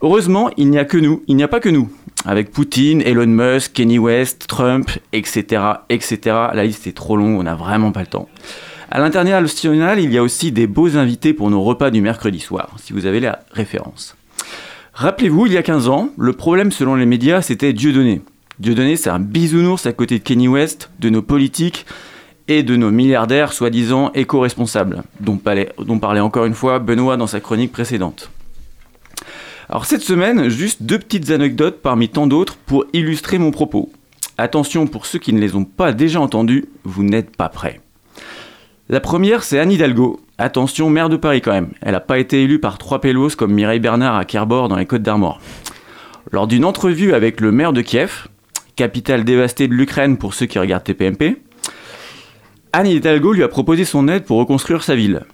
[0.00, 1.90] Heureusement, il n'y a que nous, il n'y a pas que nous.
[2.24, 6.18] Avec Poutine, Elon Musk, Kenny West, Trump, etc., etc.
[6.54, 8.28] La liste est trop longue, on n'a vraiment pas le temps.
[8.90, 12.76] À l'international, il y a aussi des beaux invités pour nos repas du mercredi soir,
[12.80, 14.16] si vous avez la référence.
[14.94, 18.22] Rappelez-vous, il y a 15 ans, le problème selon les médias, c'était Dieudonné.
[18.60, 21.86] Dieudonné, c'est un bisounours à côté de Kenny West, de nos politiques
[22.46, 27.26] et de nos milliardaires soi-disant éco-responsables, dont parlait, dont parlait encore une fois Benoît dans
[27.26, 28.30] sa chronique précédente.
[29.70, 33.90] Alors cette semaine, juste deux petites anecdotes parmi tant d'autres pour illustrer mon propos.
[34.38, 37.80] Attention pour ceux qui ne les ont pas déjà entendus, vous n'êtes pas prêts.
[38.88, 40.20] La première, c'est Anne Hidalgo.
[40.38, 41.72] Attention, maire de Paris quand même.
[41.82, 44.86] Elle n'a pas été élue par trois pélos comme Mireille Bernard à Kerbourg dans les
[44.86, 45.38] Côtes d'Armor.
[46.32, 48.28] Lors d'une entrevue avec le maire de Kiev,
[48.74, 51.42] capitale dévastée de l'Ukraine pour ceux qui regardent TPMP,
[52.72, 55.24] Anne Hidalgo lui a proposé son aide pour reconstruire sa ville.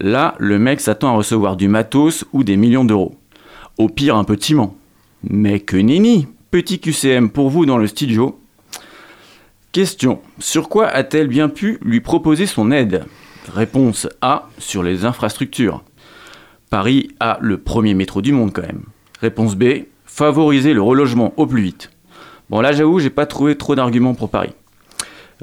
[0.00, 3.16] Là, le mec s'attend à recevoir du matos ou des millions d'euros.
[3.78, 4.74] Au pire, un petit ment.
[5.22, 8.38] Mais que nenni Petit QCM pour vous dans le studio.
[9.72, 10.20] Question.
[10.38, 13.04] Sur quoi a-t-elle bien pu lui proposer son aide?
[13.52, 14.48] Réponse A.
[14.58, 15.84] Sur les infrastructures.
[16.70, 18.84] Paris a le premier métro du monde quand même.
[19.20, 19.64] Réponse B.
[20.06, 21.90] Favoriser le relogement au plus vite.
[22.48, 24.52] Bon là j'avoue, j'ai pas trouvé trop d'arguments pour Paris.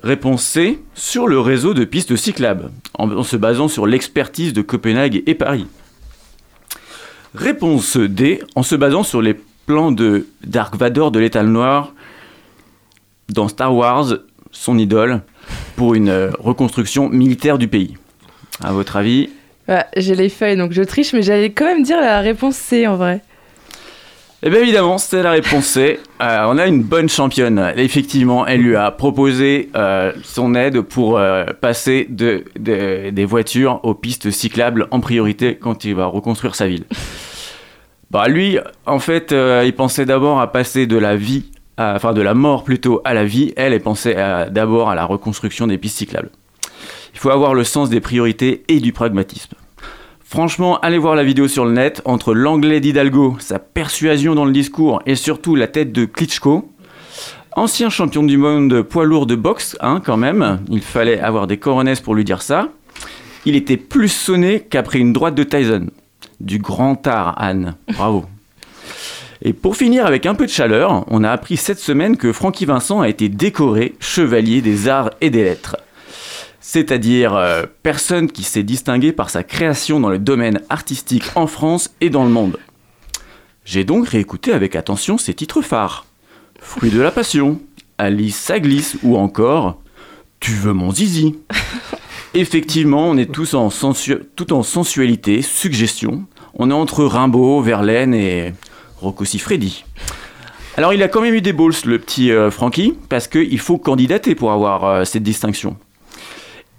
[0.01, 0.81] Réponse C.
[0.95, 5.36] Sur le réseau de pistes cyclables, en, en se basant sur l'expertise de Copenhague et
[5.36, 5.67] Paris.
[7.36, 8.41] Réponse D.
[8.55, 11.93] En se basant sur les plans de Dark Vador de l'étal noir
[13.29, 14.13] dans Star Wars,
[14.51, 15.21] son idole,
[15.75, 17.97] pour une euh, reconstruction militaire du pays.
[18.63, 19.29] À votre avis?
[19.95, 22.97] J'ai les feuilles donc je triche, mais j'allais quand même dire la réponse C en
[22.97, 23.21] vrai.
[24.45, 26.01] Eh bien évidemment, c'est la réponse C.
[26.21, 27.71] Euh, on a une bonne championne.
[27.77, 33.79] Effectivement, elle lui a proposé euh, son aide pour euh, passer de, de- des voitures
[33.84, 36.84] aux pistes cyclables en priorité quand il va reconstruire sa ville.
[38.14, 41.45] Bah lui, en fait, euh, il pensait d'abord à passer de la vie,
[41.80, 43.53] la mort plutôt à la vie.
[43.57, 44.16] Elle, elle pensait
[44.51, 46.30] d'abord à la reconstruction des pistes cyclables.
[47.16, 49.55] Il faut avoir le sens des priorités et du pragmatisme.
[50.24, 54.51] Franchement, allez voir la vidéo sur le net, entre l'anglais d'Hidalgo, sa persuasion dans le
[54.51, 56.70] discours et surtout la tête de Klitschko.
[57.55, 61.57] Ancien champion du monde poids lourd de boxe, hein, quand même, il fallait avoir des
[61.57, 62.70] coronesses pour lui dire ça.
[63.45, 65.88] Il était plus sonné qu'après une droite de Tyson.
[66.43, 67.75] Du grand art, Anne.
[67.95, 68.25] Bravo.
[69.41, 72.65] Et pour finir avec un peu de chaleur, on a appris cette semaine que Francky
[72.65, 75.77] Vincent a été décoré chevalier des arts et des lettres
[76.65, 81.91] c'est-à-dire euh, personne qui s'est distingué par sa création dans le domaine artistique en France
[81.99, 82.57] et dans le monde.
[83.65, 86.05] J'ai donc réécouté avec attention ses titres phares.
[86.61, 87.59] Fruit de la passion,
[87.97, 89.81] Alice ça glisse ou encore
[90.39, 91.35] Tu veux mon zizi
[92.33, 96.25] Effectivement, on est tous en sensu- tout en sensualité, suggestion.
[96.55, 98.53] On est entre Rimbaud, Verlaine et
[98.97, 99.85] Rocco Siffredi.
[100.77, 103.77] Alors il a quand même eu des balls, le petit euh, Francky, parce qu'il faut
[103.77, 105.77] candidater pour avoir euh, cette distinction.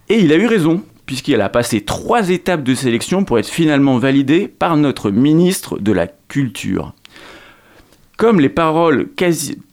[0.08, 3.98] Et il a eu raison, puisqu'il a passé trois étapes de sélection pour être finalement
[3.98, 6.92] validé par notre ministre de la Culture.
[8.16, 9.08] Comme les paroles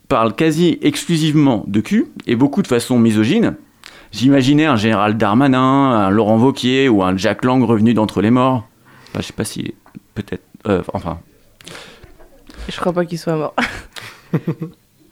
[0.07, 3.55] parlent quasi exclusivement de cul, et beaucoup de façon misogyne,
[4.11, 8.67] j'imaginais un général Darmanin, un Laurent Vauquier ou un Jack Lang revenu d'entre les morts.
[9.09, 9.43] Enfin, je sais pas.
[10.16, 10.43] Peut-être...
[10.68, 11.20] euh, enfin...
[12.70, 13.55] Je crois pas qu'il soit mort.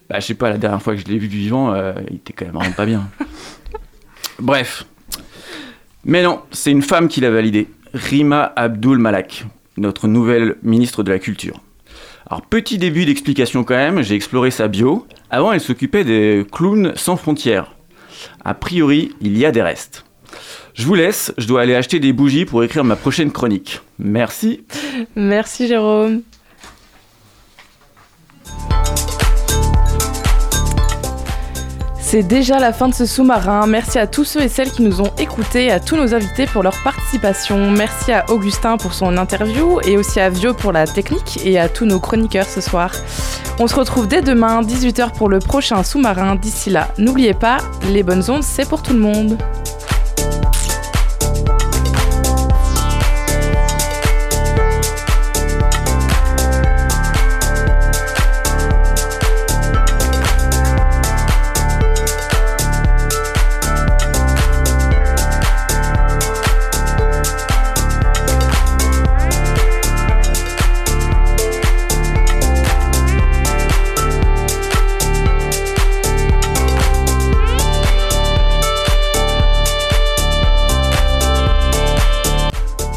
[0.10, 2.34] Bah, je sais pas, la dernière fois que je l'ai vu vivant, euh, il était
[2.34, 3.08] quand même vraiment pas bien.
[4.39, 4.86] Bref.
[6.04, 7.68] Mais non, c'est une femme qui l'a validé.
[7.93, 9.45] Rima Abdul Malak,
[9.78, 11.62] notre nouvelle ministre de la Culture.
[12.28, 15.06] Alors, petit début d'explication quand même, j'ai exploré sa bio.
[15.30, 17.76] Avant, elle s'occupait des clowns sans frontières.
[18.43, 20.06] A priori, il y a des restes.
[20.73, 23.82] Je vous laisse, je dois aller acheter des bougies pour écrire ma prochaine chronique.
[23.97, 24.63] Merci.
[25.15, 26.21] Merci Jérôme.
[32.11, 33.67] C'est déjà la fin de ce sous-marin.
[33.67, 36.63] Merci à tous ceux et celles qui nous ont écoutés, à tous nos invités pour
[36.63, 37.69] leur participation.
[37.69, 41.69] Merci à Augustin pour son interview et aussi à Vio pour la technique et à
[41.69, 42.91] tous nos chroniqueurs ce soir.
[43.59, 46.36] On se retrouve dès demain, 18h pour le prochain sous-marin.
[46.36, 47.59] D'ici là, n'oubliez pas,
[47.91, 49.38] les bonnes ondes, c'est pour tout le monde.